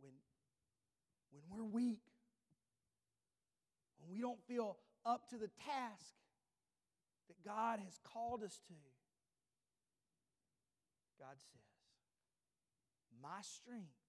When, 0.00 0.12
when 1.30 1.42
we're 1.48 1.70
weak, 1.70 2.02
when 4.00 4.10
we 4.10 4.20
don't 4.20 4.42
feel 4.48 4.78
up 5.06 5.30
to 5.30 5.36
the 5.36 5.50
task 5.64 6.16
that 7.28 7.44
God 7.44 7.78
has 7.84 8.00
called 8.02 8.42
us 8.42 8.60
to, 8.66 8.74
God 11.20 11.36
says, 11.36 11.60
My 13.20 13.44
strength 13.44 14.00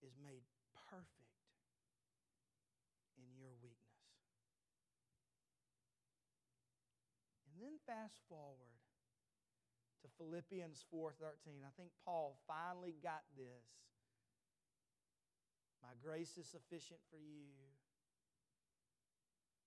is 0.00 0.16
made 0.16 0.48
perfect 0.88 1.44
in 3.20 3.28
your 3.36 3.52
weakness. 3.60 3.84
And 7.52 7.60
then 7.60 7.76
fast 7.84 8.24
forward 8.32 8.80
to 10.00 10.08
Philippians 10.16 10.84
4:13. 10.88 11.60
I 11.64 11.72
think 11.76 11.92
Paul 12.04 12.40
finally 12.48 12.96
got 13.02 13.28
this. 13.36 13.68
My 15.84 15.92
grace 16.00 16.36
is 16.40 16.48
sufficient 16.48 17.00
for 17.10 17.20
you. 17.20 17.52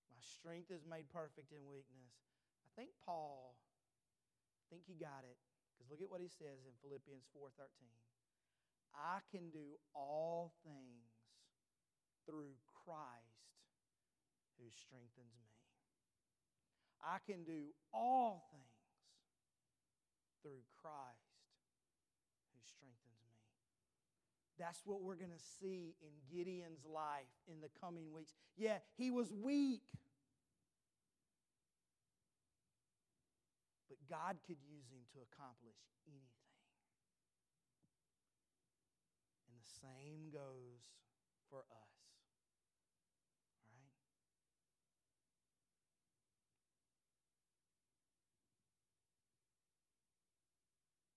My 0.10 0.22
strength 0.22 0.72
is 0.72 0.86
made 0.86 1.10
perfect 1.10 1.54
in 1.54 1.70
weakness. 1.70 2.14
I 2.66 2.70
think 2.76 2.90
Paul 3.06 3.56
I 4.60 4.64
think 4.70 4.86
he 4.86 4.94
got 4.94 5.26
it 5.26 5.38
because 5.80 5.88
look 5.88 6.04
at 6.04 6.12
what 6.12 6.20
he 6.20 6.28
says 6.28 6.68
in 6.68 6.76
Philippians 6.84 7.24
4:13. 7.32 7.88
I 8.92 9.24
can 9.32 9.48
do 9.50 9.80
all 9.96 10.52
things 10.68 11.08
through 12.28 12.60
Christ 12.84 13.48
who 14.60 14.68
strengthens 14.76 15.32
me. 15.40 15.56
I 17.00 17.24
can 17.24 17.48
do 17.48 17.72
all 17.94 18.44
things 18.52 18.68
through 20.44 20.68
Christ 20.76 21.40
who 22.52 22.60
strengthens 22.68 23.24
me. 23.24 23.40
That's 24.60 24.82
what 24.84 25.02
we're 25.02 25.16
going 25.16 25.32
to 25.32 25.46
see 25.62 25.96
in 26.02 26.12
Gideon's 26.28 26.84
life 26.84 27.32
in 27.48 27.62
the 27.62 27.70
coming 27.80 28.12
weeks. 28.14 28.34
Yeah, 28.58 28.80
he 28.98 29.12
was 29.12 29.32
weak. 29.32 29.84
God 34.10 34.42
could 34.50 34.58
use 34.66 34.90
him 34.90 35.06
to 35.14 35.22
accomplish 35.22 35.78
anything. 36.10 36.50
And 39.46 39.54
the 39.54 39.70
same 39.70 40.34
goes 40.34 40.82
for 41.46 41.62
us. 41.70 41.94
All 43.62 43.78
right? 43.78 43.94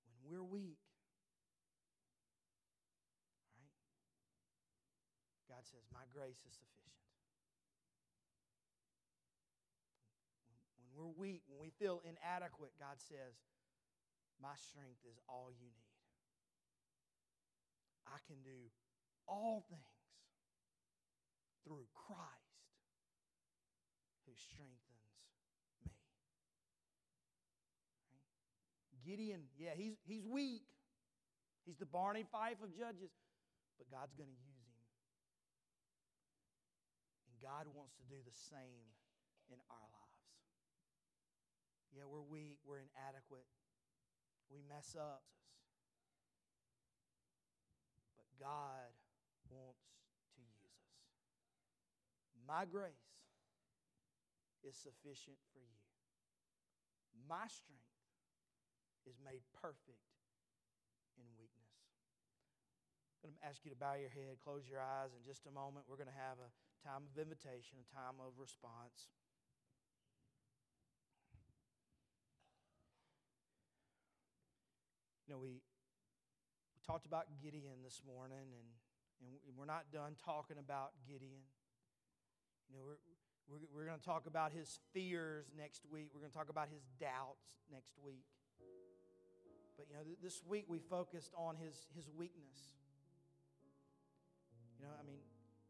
When 0.05 0.20
we're 0.28 0.44
weak. 0.44 0.85
All 3.57 3.64
right? 3.64 3.72
God 5.48 5.64
says, 5.64 5.88
My 5.88 6.05
grace 6.12 6.44
is 6.44 6.52
sufficient. 6.61 6.92
When 10.76 10.92
we're 11.03 11.19
weak, 11.19 11.43
when 11.51 11.59
we 11.59 11.71
feel 11.83 12.01
inadequate, 12.07 12.71
God 12.79 13.03
says, 13.03 13.35
My 14.38 14.55
strength 14.55 15.03
is 15.03 15.19
all 15.29 15.51
you 15.51 15.67
need. 15.67 15.99
I 18.07 18.23
can 18.27 18.38
do 18.43 18.71
all 19.27 19.65
things 19.71 19.83
through 21.67 21.87
Christ 21.95 22.62
who 24.27 24.33
strengthens 24.35 24.79
me. 25.03 25.91
Gideon, 29.03 29.43
yeah, 29.59 29.75
he's, 29.75 29.99
he's 30.07 30.27
weak. 30.27 30.62
He's 31.67 31.77
the 31.77 31.87
Barney 31.87 32.25
Fife 32.31 32.59
of 32.62 32.71
judges, 32.75 33.11
but 33.79 33.91
God's 33.91 34.15
going 34.15 34.31
to 34.31 34.41
use 34.47 34.67
him. 34.67 34.87
And 37.31 37.35
God 37.43 37.67
wants 37.75 37.95
to 37.99 38.05
do 38.11 38.19
the 38.23 38.35
same 38.51 38.87
in 39.51 39.59
our 39.71 39.87
lives. 39.91 40.02
Yeah, 41.92 42.09
we're 42.09 42.24
weak, 42.24 42.57
we're 42.64 42.81
inadequate, 42.81 43.44
we 44.48 44.64
mess 44.64 44.96
up. 44.96 45.22
But 48.16 48.28
God 48.40 48.88
wants 49.52 49.85
to 50.33 50.40
use 50.40 50.57
us. 50.64 50.81
My 52.48 52.64
grace 52.64 53.12
is 54.64 54.72
sufficient 54.72 55.37
for 55.52 55.61
you. 55.61 55.85
My 57.28 57.44
strength 57.52 57.92
is 59.05 59.20
made 59.20 59.44
perfect 59.61 60.09
in 61.20 61.28
weakness. 61.37 61.76
I'm 63.22 63.31
going 63.31 63.38
to 63.38 63.46
ask 63.46 63.62
you 63.62 63.70
to 63.70 63.78
bow 63.78 63.94
your 63.94 64.11
head, 64.11 64.42
close 64.42 64.66
your 64.66 64.83
eyes 64.83 65.14
in 65.14 65.22
just 65.22 65.46
a 65.46 65.52
moment. 65.55 65.87
We're 65.87 66.00
going 66.00 66.11
to 66.11 66.22
have 66.26 66.42
a 66.42 66.50
time 66.83 67.07
of 67.07 67.14
invitation, 67.14 67.78
a 67.78 67.87
time 67.94 68.18
of 68.18 68.35
response. 68.35 69.14
Know, 75.33 75.38
we, 75.40 75.64
we 76.77 76.81
talked 76.87 77.07
about 77.07 77.25
Gideon 77.42 77.81
this 77.83 78.03
morning, 78.05 78.53
and, 78.53 78.68
and 79.25 79.57
we're 79.57 79.64
not 79.64 79.88
done 79.92 80.12
talking 80.21 80.59
about 80.61 80.92
Gideon. 81.09 81.40
You 82.68 82.77
know, 82.77 82.85
we're, 82.85 83.01
we're, 83.49 83.64
we're 83.73 83.87
going 83.88 83.99
to 83.99 84.05
talk 84.05 84.27
about 84.27 84.53
his 84.53 84.79
fears 84.92 85.47
next 85.57 85.88
week. 85.90 86.11
We're 86.12 86.21
going 86.21 86.33
to 86.33 86.37
talk 86.37 86.51
about 86.51 86.68
his 86.68 86.85
doubts 87.01 87.64
next 87.73 87.97
week. 88.05 88.29
But, 89.77 89.87
you 89.88 89.97
know, 89.97 90.03
this 90.23 90.42
week 90.47 90.66
we 90.68 90.79
focused 90.79 91.33
on 91.35 91.57
his, 91.57 91.88
his 91.97 92.11
weakness. 92.12 92.77
You 94.79 94.85
know, 94.85 94.92
I 95.01 95.07
mean, 95.07 95.25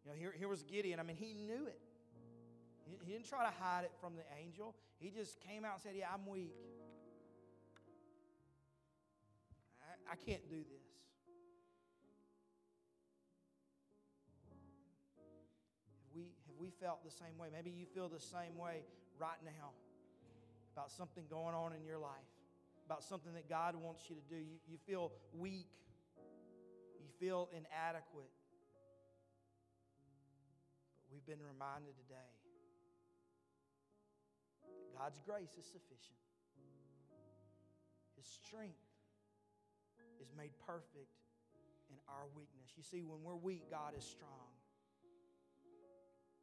you 0.05 0.11
know, 0.11 0.17
here, 0.19 0.35
here 0.37 0.49
was 0.49 0.65
Gideon. 0.65 0.99
I 0.99 1.05
mean, 1.05 1.17
he 1.17 1.35
knew 1.35 1.67
it. 1.67 1.79
He, 2.85 2.99
he 3.07 3.13
didn't 3.13 3.29
try 3.29 3.47
to 3.47 3.55
hide 3.63 3.85
it 3.85 3.93
from 4.01 4.17
the 4.17 4.27
angel. 4.43 4.75
He 4.99 5.11
just 5.11 5.39
came 5.41 5.65
out 5.65 5.75
and 5.75 5.83
said, 5.83 5.93
Yeah, 5.97 6.11
I'm 6.13 6.27
weak. 6.27 6.51
I, 10.11 10.17
can't 10.17 10.49
do 10.49 10.57
this. 10.57 10.87
Have 16.07 16.15
we, 16.15 16.23
have 16.47 16.57
we 16.59 16.71
felt 16.81 17.05
the 17.05 17.11
same 17.11 17.39
way? 17.39 17.49
Maybe 17.53 17.71
you 17.71 17.87
feel 17.95 18.09
the 18.09 18.21
same 18.21 18.57
way 18.57 18.85
right 19.19 19.39
now 19.45 19.71
about 20.75 20.91
something 20.91 21.25
going 21.29 21.55
on 21.55 21.73
in 21.73 21.85
your 21.85 21.99
life, 21.99 22.31
about 22.87 23.03
something 23.05 23.33
that 23.35 23.49
God 23.49 23.77
wants 23.77 24.09
you 24.09 24.17
to 24.17 24.23
do. 24.29 24.37
You, 24.37 24.59
you 24.69 24.79
feel 24.87 25.13
weak, 25.37 25.69
you 27.01 27.09
feel 27.21 27.49
inadequate. 27.53 28.31
But 30.97 31.13
we've 31.13 31.27
been 31.27 31.45
reminded 31.45 31.97
today 31.97 32.33
that 34.63 34.99
God's 34.99 35.21
grace 35.27 35.57
is 35.59 35.67
sufficient. 35.67 36.19
His 38.17 38.27
strength 38.27 38.92
is 40.23 40.31
made 40.39 40.55
perfect 40.63 41.11
in 41.91 41.99
our 42.07 42.31
weakness. 42.39 42.71
You 42.79 42.87
see, 42.87 43.03
when 43.03 43.21
we're 43.27 43.37
weak, 43.37 43.67
God 43.67 43.99
is 43.99 44.07
strong. 44.07 44.55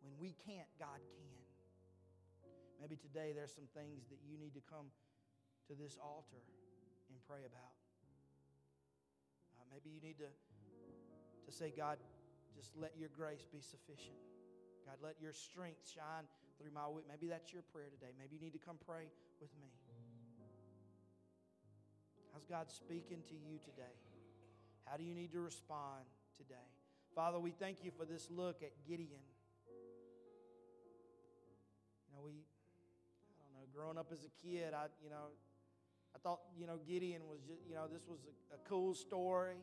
When 0.04 0.14
we 0.20 0.36
can't, 0.44 0.68
God 0.76 1.00
can. 1.16 1.40
Maybe 2.80 2.96
today 2.96 3.32
there's 3.36 3.56
some 3.56 3.68
things 3.76 4.08
that 4.12 4.20
you 4.24 4.36
need 4.40 4.56
to 4.56 4.64
come 4.68 4.92
to 5.68 5.74
this 5.76 5.96
altar 6.00 6.44
and 7.12 7.16
pray 7.28 7.44
about. 7.44 7.76
Uh, 9.56 9.64
maybe 9.72 9.92
you 9.92 10.00
need 10.00 10.20
to, 10.20 10.32
to 10.32 11.52
say, 11.52 11.72
God, 11.76 12.00
just 12.56 12.72
let 12.76 12.96
your 12.96 13.10
grace 13.16 13.48
be 13.52 13.60
sufficient. 13.60 14.20
God, 14.88 15.00
let 15.04 15.16
your 15.20 15.34
strength 15.34 15.84
shine 15.88 16.28
through 16.60 16.72
my 16.72 16.88
week. 16.88 17.06
Maybe 17.08 17.28
that's 17.28 17.52
your 17.52 17.64
prayer 17.72 17.92
today. 17.92 18.12
Maybe 18.16 18.36
you 18.36 18.42
need 18.42 18.56
to 18.56 18.64
come 18.64 18.80
pray 18.88 19.12
with 19.40 19.52
me. 19.60 19.72
How's 22.40 22.48
God 22.48 22.72
speaking 22.72 23.20
to 23.28 23.36
you 23.36 23.60
today? 23.60 23.92
How 24.86 24.96
do 24.96 25.04
you 25.04 25.14
need 25.14 25.34
to 25.34 25.42
respond 25.42 26.06
today? 26.38 26.56
Father, 27.14 27.38
we 27.38 27.52
thank 27.52 27.84
you 27.84 27.92
for 27.92 28.06
this 28.06 28.30
look 28.32 28.64
at 28.64 28.72
Gideon. 28.88 29.28
You 32.08 32.16
know, 32.16 32.22
we, 32.24 32.32
I 32.32 33.44
don't 33.44 33.60
know, 33.60 33.68
growing 33.76 33.98
up 33.98 34.08
as 34.14 34.24
a 34.24 34.32
kid, 34.42 34.74
I, 34.74 34.86
you 35.04 35.10
know, 35.10 35.36
I 36.16 36.20
thought, 36.20 36.40
you 36.58 36.66
know, 36.66 36.80
Gideon 36.88 37.24
was 37.30 37.42
just, 37.42 37.60
you 37.68 37.76
know, 37.76 37.88
this 37.92 38.08
was 38.08 38.20
a, 38.24 38.56
a 38.56 38.58
cool 38.70 38.94
story. 38.94 39.58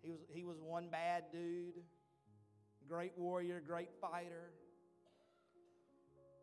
He 0.00 0.12
was, 0.12 0.20
he 0.28 0.44
was 0.44 0.60
one 0.60 0.88
bad 0.90 1.24
dude 1.32 1.82
great 2.88 3.12
warrior, 3.18 3.60
great 3.66 3.90
fighter. 4.00 4.54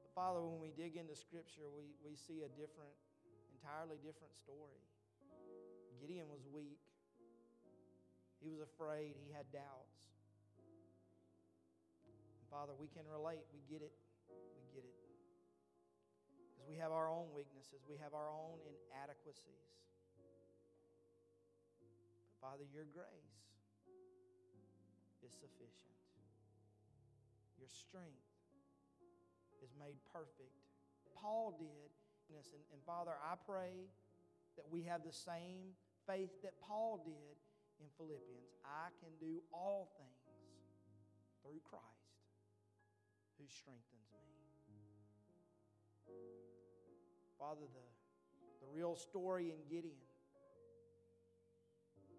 But 0.04 0.14
Father, 0.14 0.42
when 0.42 0.60
we 0.60 0.74
dig 0.76 0.98
into 0.98 1.16
Scripture, 1.16 1.72
we, 1.74 1.96
we 2.04 2.16
see 2.16 2.44
a 2.44 2.50
different, 2.50 2.92
entirely 3.56 3.96
different 4.04 4.36
story. 4.36 4.84
Gideon 6.06 6.30
was 6.30 6.46
weak, 6.54 6.78
he 8.38 8.46
was 8.46 8.62
afraid, 8.62 9.18
he 9.18 9.34
had 9.34 9.50
doubts. 9.50 10.14
And 12.06 12.46
Father, 12.46 12.78
we 12.78 12.86
can 12.94 13.10
relate. 13.10 13.42
We 13.50 13.66
get 13.66 13.82
it. 13.82 13.98
We 14.30 14.70
get 14.70 14.86
it. 14.86 14.94
Because 16.54 16.70
we 16.70 16.78
have 16.78 16.94
our 16.94 17.10
own 17.10 17.34
weaknesses, 17.34 17.82
we 17.90 17.98
have 17.98 18.14
our 18.14 18.30
own 18.30 18.62
inadequacies. 18.70 19.66
But 22.30 22.38
Father, 22.38 22.70
your 22.70 22.86
grace 22.86 23.42
is 25.26 25.34
sufficient. 25.34 25.98
Your 27.58 27.74
strength 27.74 28.30
is 29.58 29.74
made 29.74 29.98
perfect. 30.14 30.54
Paul 31.18 31.58
did. 31.58 31.90
And, 32.30 32.38
and 32.46 32.82
Father, 32.86 33.18
I 33.26 33.42
pray 33.42 33.90
that 34.54 34.70
we 34.70 34.86
have 34.86 35.02
the 35.02 35.14
same 35.14 35.74
faith 36.08 36.32
that 36.44 36.54
Paul 36.62 37.02
did 37.04 37.36
in 37.82 37.88
Philippians. 37.98 38.54
I 38.64 38.94
can 39.02 39.12
do 39.20 39.42
all 39.52 39.90
things 39.98 40.16
through 41.42 41.62
Christ 41.66 41.86
who 43.38 43.46
strengthens 43.50 44.10
me. 44.14 44.26
Father, 47.38 47.68
the, 47.68 47.86
the 48.66 48.70
real 48.74 48.96
story 48.96 49.52
in 49.52 49.60
Gideon 49.70 50.00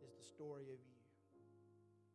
is 0.05 0.13
the 0.13 0.25
story 0.25 0.65
of 0.71 0.79
you. 0.79 0.96